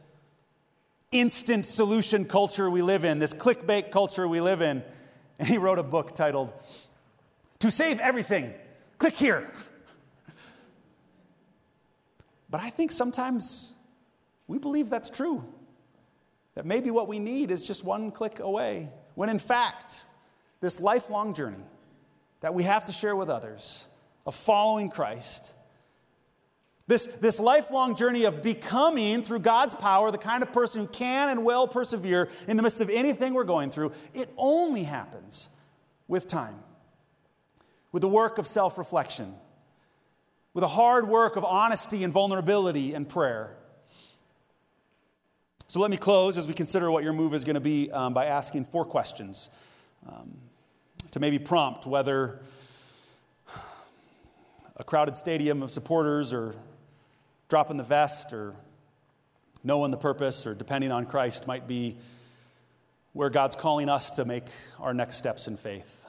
instant 1.11 1.66
solution 1.66 2.25
culture 2.25 2.71
we 2.71 2.83
live 2.83 3.05
in, 3.05 3.18
this 3.18 3.35
clickbait 3.35 3.90
culture 3.90 4.29
we 4.29 4.40
live 4.40 4.61
in. 4.61 4.83
And 5.38 5.49
he 5.49 5.59
wrote 5.59 5.79
a 5.79 5.83
book 5.83 6.14
titled, 6.14 6.53
To 7.61 7.71
Save 7.71 8.01
Everything, 8.01 8.53
Click 8.99 9.14
Here. 9.14 9.51
But 12.51 12.61
I 12.61 12.71
think 12.71 12.93
sometimes 12.93 13.73
we 14.47 14.59
believe 14.59 14.91
that's 14.91 15.11
true. 15.11 15.45
That 16.55 16.67
maybe 16.67 16.91
what 16.91 17.07
we 17.09 17.19
need 17.19 17.51
is 17.51 17.63
just 17.63 17.85
one 17.85 18.11
click 18.11 18.41
away. 18.41 18.89
When 19.15 19.29
in 19.29 19.39
fact, 19.39 20.05
this 20.61 20.81
lifelong 20.81 21.35
journey 21.35 21.65
that 22.41 22.55
we 22.55 22.65
have 22.65 22.87
to 22.87 22.93
share 22.93 23.15
with 23.15 23.29
others 23.29 23.87
of 24.27 24.35
following 24.35 24.91
Christ, 24.91 25.53
this, 26.87 27.07
this 27.07 27.39
lifelong 27.39 27.95
journey 27.95 28.25
of 28.25 28.43
becoming, 28.43 29.23
through 29.23 29.41
God's 29.41 29.75
power, 29.75 30.11
the 30.11 30.19
kind 30.19 30.43
of 30.43 30.53
person 30.53 30.81
who 30.81 30.89
can 30.89 31.29
and 31.29 31.45
will 31.45 31.69
persevere 31.69 32.29
in 32.49 32.57
the 32.57 32.63
midst 32.63 32.81
of 32.81 32.89
anything 32.89 33.35
we're 33.35 33.45
going 33.45 33.71
through, 33.71 33.93
it 34.15 34.33
only 34.39 34.85
happens 34.85 35.51
with 36.09 36.27
time, 36.27 36.59
with 37.93 38.01
the 38.01 38.09
work 38.09 38.39
of 38.39 38.47
self 38.47 38.79
reflection 38.79 39.35
with 40.59 40.64
a 40.64 40.66
hard 40.66 41.07
work 41.07 41.37
of 41.37 41.44
honesty 41.44 42.03
and 42.03 42.12
vulnerability 42.12 42.92
and 42.92 43.09
prayer. 43.09 43.55
So 45.68 45.79
let 45.79 45.88
me 45.88 45.97
close 45.97 46.37
as 46.37 46.49
we 46.49 46.53
consider 46.53 46.90
what 46.90 47.05
your 47.05 47.12
move 47.12 47.33
is 47.33 47.44
going 47.44 47.55
to 47.55 47.61
be 47.61 47.92
um, 47.92 48.12
by 48.12 48.25
asking 48.27 48.64
four 48.64 48.85
questions 48.85 49.51
um, 50.09 50.37
to 51.12 51.21
maybe 51.21 51.38
prompt 51.38 51.87
whether 51.87 52.40
a 54.77 54.83
crowded 54.83 55.16
stadium 55.16 55.62
of 55.62 55.71
supporters 55.71 56.33
or 56.33 56.57
dropping 57.49 57.77
the 57.77 57.85
vest 57.85 58.33
or 58.33 58.57
knowing 59.62 59.92
the 59.92 59.97
purpose 59.97 60.44
or 60.44 60.57
depending 60.57 60.90
on 60.90 61.07
Christ 61.07 61.47
might 61.47 61.68
be 61.68 61.99
where 63.12 63.31
God's 63.31 63.55
calling 63.55 63.88
us 63.88 64.11
to 64.11 64.25
make 64.25 64.47
our 64.81 64.92
next 64.92 65.18
steps 65.18 65.47
in 65.47 65.57
faith. 65.57 66.08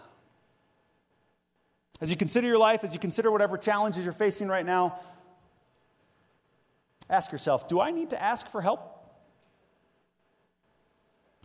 As 2.02 2.10
you 2.10 2.18
consider 2.18 2.48
your 2.48 2.58
life, 2.58 2.84
as 2.84 2.94
you 2.94 3.00
consider 3.00 3.30
whatever 3.30 3.58
challenges 3.58 4.04
you're 4.04 4.14
facing 4.14 4.48
right 4.48 4.66
now, 4.66 5.00
ask 7.10 7.32
yourself 7.32 7.68
do 7.68 7.80
I 7.82 7.92
need 7.92 8.12
to 8.12 8.22
ask 8.22 8.48
for 8.48 8.62
help? 8.62 8.96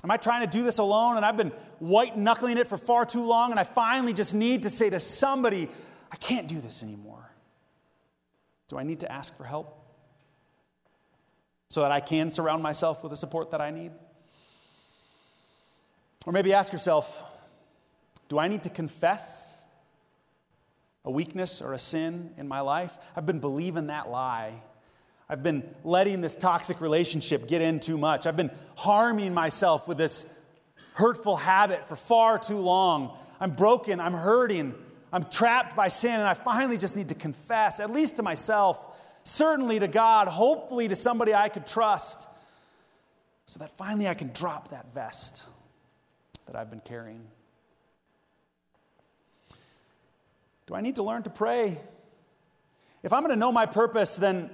Am 0.04 0.10
I 0.10 0.18
trying 0.18 0.42
to 0.42 0.46
do 0.46 0.62
this 0.62 0.78
alone 0.78 1.16
and 1.16 1.24
I've 1.24 1.36
been 1.36 1.52
white 1.78 2.16
knuckling 2.16 2.58
it 2.58 2.66
for 2.66 2.76
far 2.76 3.06
too 3.06 3.24
long 3.24 3.50
and 3.50 3.58
I 3.58 3.64
finally 3.64 4.12
just 4.12 4.34
need 4.34 4.64
to 4.64 4.70
say 4.70 4.90
to 4.90 5.00
somebody, 5.00 5.70
I 6.12 6.16
can't 6.16 6.46
do 6.46 6.60
this 6.60 6.82
anymore? 6.82 7.30
Do 8.68 8.76
I 8.76 8.82
need 8.82 9.00
to 9.00 9.10
ask 9.10 9.34
for 9.34 9.44
help 9.44 9.80
so 11.70 11.80
that 11.80 11.90
I 11.90 12.00
can 12.00 12.30
surround 12.30 12.62
myself 12.62 13.02
with 13.02 13.10
the 13.10 13.16
support 13.16 13.52
that 13.52 13.62
I 13.62 13.70
need? 13.70 13.92
Or 16.26 16.32
maybe 16.32 16.52
ask 16.52 16.70
yourself, 16.72 17.22
do 18.28 18.38
I 18.38 18.48
need 18.48 18.64
to 18.64 18.70
confess 18.70 19.53
a 21.04 21.10
weakness 21.10 21.60
or 21.60 21.72
a 21.72 21.78
sin 21.78 22.30
in 22.38 22.48
my 22.48 22.60
life, 22.60 22.96
I've 23.14 23.26
been 23.26 23.40
believing 23.40 23.88
that 23.88 24.10
lie. 24.10 24.54
I've 25.28 25.42
been 25.42 25.62
letting 25.84 26.20
this 26.20 26.36
toxic 26.36 26.80
relationship 26.80 27.48
get 27.48 27.60
in 27.60 27.80
too 27.80 27.98
much. 27.98 28.26
I've 28.26 28.36
been 28.36 28.50
harming 28.76 29.34
myself 29.34 29.88
with 29.88 29.98
this 29.98 30.26
hurtful 30.94 31.36
habit 31.36 31.86
for 31.86 31.96
far 31.96 32.38
too 32.38 32.58
long. 32.58 33.16
I'm 33.40 33.52
broken, 33.52 34.00
I'm 34.00 34.14
hurting, 34.14 34.74
I'm 35.12 35.24
trapped 35.24 35.76
by 35.76 35.88
sin, 35.88 36.12
and 36.12 36.22
I 36.22 36.34
finally 36.34 36.78
just 36.78 36.96
need 36.96 37.08
to 37.08 37.14
confess, 37.14 37.80
at 37.80 37.90
least 37.90 38.16
to 38.16 38.22
myself, 38.22 38.84
certainly 39.24 39.78
to 39.78 39.88
God, 39.88 40.28
hopefully 40.28 40.88
to 40.88 40.94
somebody 40.94 41.34
I 41.34 41.48
could 41.48 41.66
trust, 41.66 42.28
so 43.46 43.58
that 43.58 43.76
finally 43.76 44.08
I 44.08 44.14
can 44.14 44.32
drop 44.32 44.68
that 44.68 44.92
vest 44.94 45.46
that 46.46 46.56
I've 46.56 46.70
been 46.70 46.80
carrying. 46.80 47.22
Do 50.66 50.74
I 50.74 50.80
need 50.80 50.96
to 50.96 51.02
learn 51.02 51.22
to 51.24 51.30
pray? 51.30 51.80
If 53.02 53.12
I'm 53.12 53.20
going 53.20 53.30
to 53.34 53.38
know 53.38 53.52
my 53.52 53.66
purpose, 53.66 54.16
then 54.16 54.50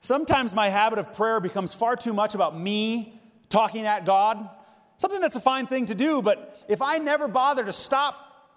sometimes 0.00 0.54
my 0.54 0.68
habit 0.68 0.98
of 0.98 1.14
prayer 1.14 1.40
becomes 1.40 1.72
far 1.72 1.96
too 1.96 2.12
much 2.12 2.34
about 2.34 2.58
me 2.58 3.18
talking 3.48 3.86
at 3.86 4.04
God. 4.04 4.48
Something 4.98 5.20
that's 5.20 5.36
a 5.36 5.40
fine 5.40 5.66
thing 5.66 5.86
to 5.86 5.94
do, 5.94 6.22
but 6.22 6.64
if 6.68 6.82
I 6.82 6.98
never 6.98 7.28
bother 7.28 7.64
to 7.64 7.72
stop 7.72 8.14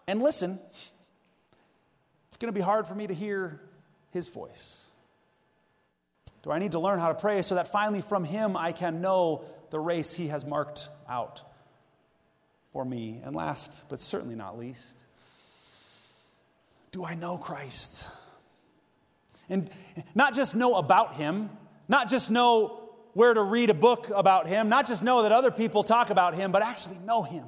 and 0.07 0.21
listen, 0.21 0.59
it's 2.27 2.37
going 2.37 2.53
to 2.53 2.57
be 2.57 2.61
hard 2.61 2.87
for 2.87 2.93
me 2.93 3.07
to 3.07 3.13
hear 3.13 3.61
His 4.11 4.27
voice. 4.27 4.89
Do 6.43 6.51
I 6.51 6.59
need 6.59 6.73
to 6.73 6.79
learn 6.79 6.99
how 6.99 7.07
to 7.07 7.15
pray 7.15 7.41
so 7.41 7.55
that 7.55 7.69
finally 7.69 8.01
from 8.01 8.25
Him 8.25 8.57
I 8.57 8.73
can 8.73 9.01
know 9.01 9.45
the 9.69 9.79
race 9.79 10.13
He 10.13 10.27
has 10.27 10.45
marked 10.45 10.89
out 11.09 11.41
for 12.73 12.83
me? 12.83 13.21
And 13.23 13.35
last, 13.35 13.83
but 13.89 13.99
certainly 13.99 14.35
not 14.35 14.59
least, 14.59 14.97
do 16.95 17.03
I 17.03 17.13
know 17.13 17.37
Christ? 17.37 18.07
And 19.49 19.69
not 20.15 20.33
just 20.33 20.55
know 20.55 20.75
about 20.75 21.15
him, 21.15 21.49
not 21.89 22.09
just 22.09 22.31
know 22.31 22.89
where 23.11 23.33
to 23.33 23.43
read 23.43 23.69
a 23.69 23.73
book 23.73 24.09
about 24.15 24.47
him, 24.47 24.69
not 24.69 24.87
just 24.87 25.03
know 25.03 25.23
that 25.23 25.33
other 25.33 25.51
people 25.51 25.83
talk 25.83 26.09
about 26.09 26.35
him, 26.35 26.53
but 26.53 26.61
actually 26.61 26.97
know 26.99 27.21
him 27.21 27.43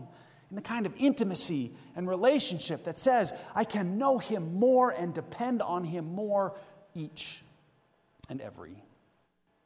in 0.50 0.58
the 0.58 0.62
kind 0.62 0.86
of 0.86 0.94
intimacy 0.98 1.72
and 1.96 2.10
relationship 2.10 2.84
that 2.84 2.98
says, 2.98 3.34
I 3.56 3.64
can 3.64 3.98
know 3.98 4.18
him 4.18 4.56
more 4.56 4.90
and 4.90 5.14
depend 5.14 5.62
on 5.62 5.86
him 5.86 6.14
more 6.14 6.54
each 6.94 7.42
and 8.28 8.42
every 8.42 8.84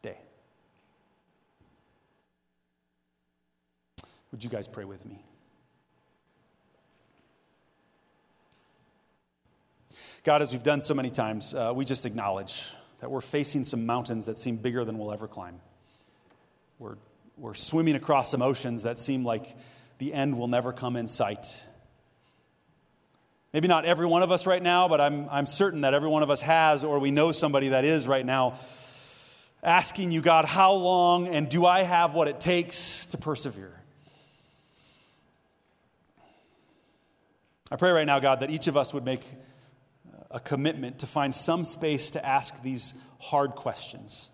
day. 0.03 0.19
Would 4.31 4.43
you 4.43 4.49
guys 4.51 4.67
pray 4.67 4.85
with 4.85 5.07
me? 5.07 5.25
God, 10.23 10.41
as 10.41 10.51
we've 10.51 10.63
done 10.63 10.81
so 10.81 10.93
many 10.93 11.09
times, 11.09 11.53
uh, 11.53 11.71
we 11.75 11.85
just 11.85 12.05
acknowledge 12.05 12.73
that 12.99 13.09
we're 13.09 13.21
facing 13.21 13.63
some 13.63 13.85
mountains 13.85 14.27
that 14.27 14.37
seem 14.37 14.57
bigger 14.57 14.85
than 14.85 14.97
we'll 14.97 15.11
ever 15.11 15.27
climb. 15.27 15.59
We're, 16.77 16.97
we're 17.37 17.55
swimming 17.55 17.95
across 17.95 18.29
some 18.29 18.41
oceans 18.41 18.83
that 18.83 18.97
seem 18.97 19.25
like 19.25 19.55
the 19.97 20.13
end 20.13 20.37
will 20.37 20.47
never 20.47 20.71
come 20.71 20.95
in 20.95 21.07
sight. 21.07 21.67
Maybe 23.53 23.67
not 23.67 23.85
every 23.85 24.05
one 24.05 24.23
of 24.23 24.31
us 24.31 24.47
right 24.47 24.61
now, 24.61 24.87
but 24.87 25.01
I'm, 25.01 25.27
I'm 25.29 25.45
certain 25.45 25.81
that 25.81 25.93
every 25.93 26.09
one 26.09 26.23
of 26.23 26.29
us 26.29 26.41
has, 26.41 26.83
or 26.83 26.99
we 26.99 27.11
know 27.11 27.31
somebody 27.31 27.69
that 27.69 27.83
is 27.83 28.07
right 28.07 28.25
now, 28.25 28.57
asking 29.63 30.11
you, 30.11 30.21
God, 30.21 30.45
how 30.45 30.73
long 30.73 31.27
and 31.27 31.49
do 31.49 31.65
I 31.65 31.81
have 31.81 32.13
what 32.13 32.27
it 32.27 32.39
takes 32.39 33.07
to 33.07 33.17
persevere? 33.17 33.73
I 37.69 37.75
pray 37.75 37.91
right 37.91 38.05
now, 38.05 38.19
God, 38.19 38.39
that 38.41 38.49
each 38.49 38.67
of 38.67 38.75
us 38.75 38.93
would 38.93 39.05
make 39.05 39.25
a 40.33 40.39
commitment 40.39 40.99
to 40.99 41.07
find 41.07 41.33
some 41.33 41.63
space 41.63 42.11
to 42.11 42.25
ask 42.25 42.61
these 42.61 42.93
hard 43.19 43.51
questions. 43.51 44.29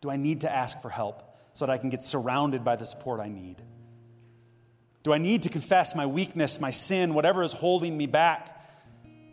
Do 0.00 0.10
I 0.10 0.16
need 0.16 0.42
to 0.42 0.52
ask 0.52 0.80
for 0.80 0.90
help 0.90 1.22
so 1.54 1.66
that 1.66 1.72
I 1.72 1.78
can 1.78 1.90
get 1.90 2.02
surrounded 2.02 2.64
by 2.64 2.76
the 2.76 2.84
support 2.84 3.20
I 3.20 3.28
need? 3.28 3.62
Do 5.02 5.12
I 5.12 5.18
need 5.18 5.42
to 5.42 5.48
confess 5.48 5.94
my 5.94 6.06
weakness, 6.06 6.60
my 6.60 6.70
sin, 6.70 7.14
whatever 7.14 7.42
is 7.42 7.52
holding 7.52 7.96
me 7.96 8.06
back, 8.06 8.50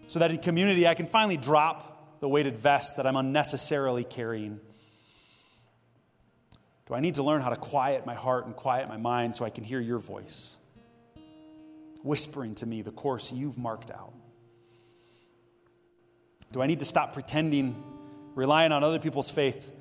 so 0.08 0.20
that 0.20 0.32
in 0.32 0.38
community 0.38 0.88
I 0.88 0.94
can 0.94 1.08
finally 1.08 1.38
drop 1.38 2.20
the 2.20 2.28
weighted 2.28 2.58
vest 2.58 2.98
that 2.98 3.08
I'm 3.08 3.16
unnecessarily 3.16 4.04
carrying? 4.04 4.60
Do 6.88 6.94
I 6.94 7.00
need 7.00 7.16
to 7.16 7.24
learn 7.24 7.42
how 7.42 7.50
to 7.50 7.56
quiet 7.56 8.06
my 8.06 8.16
heart 8.16 8.46
and 8.46 8.56
quiet 8.56 8.90
my 8.90 8.98
mind 8.98 9.36
so 9.36 9.46
I 9.46 9.50
can 9.50 9.64
hear 9.64 9.80
your 9.80 9.98
voice, 9.98 10.58
whispering 12.04 12.56
to 12.56 12.66
me 12.66 12.82
the 12.82 12.92
course 12.92 13.32
you've 13.32 13.58
marked 13.58 13.92
out? 13.92 14.14
Do 16.52 16.62
I 16.62 16.68
need 16.68 16.80
to 16.80 16.86
stop 16.86 17.14
pretending, 17.14 17.82
relying 18.36 18.72
on 18.72 18.84
other 18.84 19.00
people's 19.00 19.30
faith, 19.30 19.72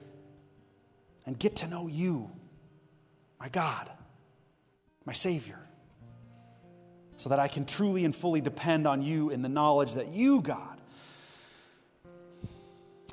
and 1.26 1.38
get 1.38 1.56
to 1.56 1.68
know 1.68 1.88
you, 1.88 2.30
my 3.38 3.48
God, 3.48 3.90
my 5.04 5.12
Savior, 5.12 5.58
so 7.16 7.28
that 7.28 7.38
I 7.38 7.48
can 7.48 7.66
truly 7.66 8.04
and 8.04 8.14
fully 8.14 8.40
depend 8.40 8.86
on 8.86 9.02
you 9.02 9.30
in 9.30 9.42
the 9.42 9.48
knowledge 9.48 9.94
that 9.94 10.08
you, 10.08 10.40
God, 10.40 10.80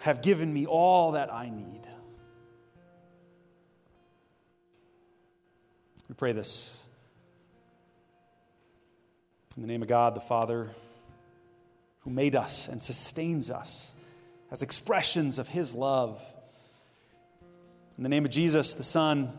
have 0.02 0.22
given 0.22 0.54
me 0.54 0.66
all 0.66 1.14
that 1.14 1.34
I 1.34 1.50
need? 1.50 1.82
We 6.08 6.16
pray 6.16 6.32
this 6.32 6.82
in 9.58 9.64
the 9.64 9.68
name 9.68 9.82
of 9.82 9.88
God 9.88 10.16
the 10.16 10.22
Father 10.22 10.70
who 12.08 12.14
made 12.14 12.36
us 12.36 12.70
and 12.70 12.82
sustains 12.82 13.52
us 13.52 13.94
as 14.50 14.62
expressions 14.62 15.40
of 15.40 15.50
his 15.50 15.74
love. 15.74 16.24
In 17.98 18.04
the 18.04 18.08
name 18.08 18.24
of 18.24 18.32
Jesus, 18.32 18.76
the 18.76 18.84
Son, 18.84 19.34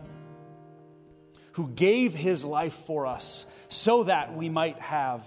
who 1.53 1.69
gave 1.69 2.13
his 2.13 2.45
life 2.45 2.75
for 2.75 3.07
us 3.07 3.47
so 3.69 4.03
that 4.05 4.37
we 4.37 4.51
might 4.51 4.79
have 4.81 5.25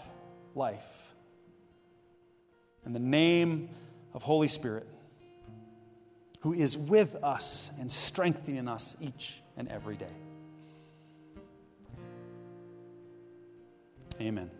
life. 0.54 1.16
In 2.86 2.94
the 2.94 3.00
name 3.00 3.70
of 4.14 4.22
Holy 4.22 4.48
Spirit, 4.48 4.88
who 6.42 6.54
is 6.54 6.78
with 6.78 7.16
us 7.24 7.72
and 7.80 7.92
strengthening 7.92 8.68
us 8.68 8.96
each 9.02 9.42
and 9.58 9.68
every 9.68 9.96
day. 9.96 10.06
Amen. 14.20 14.52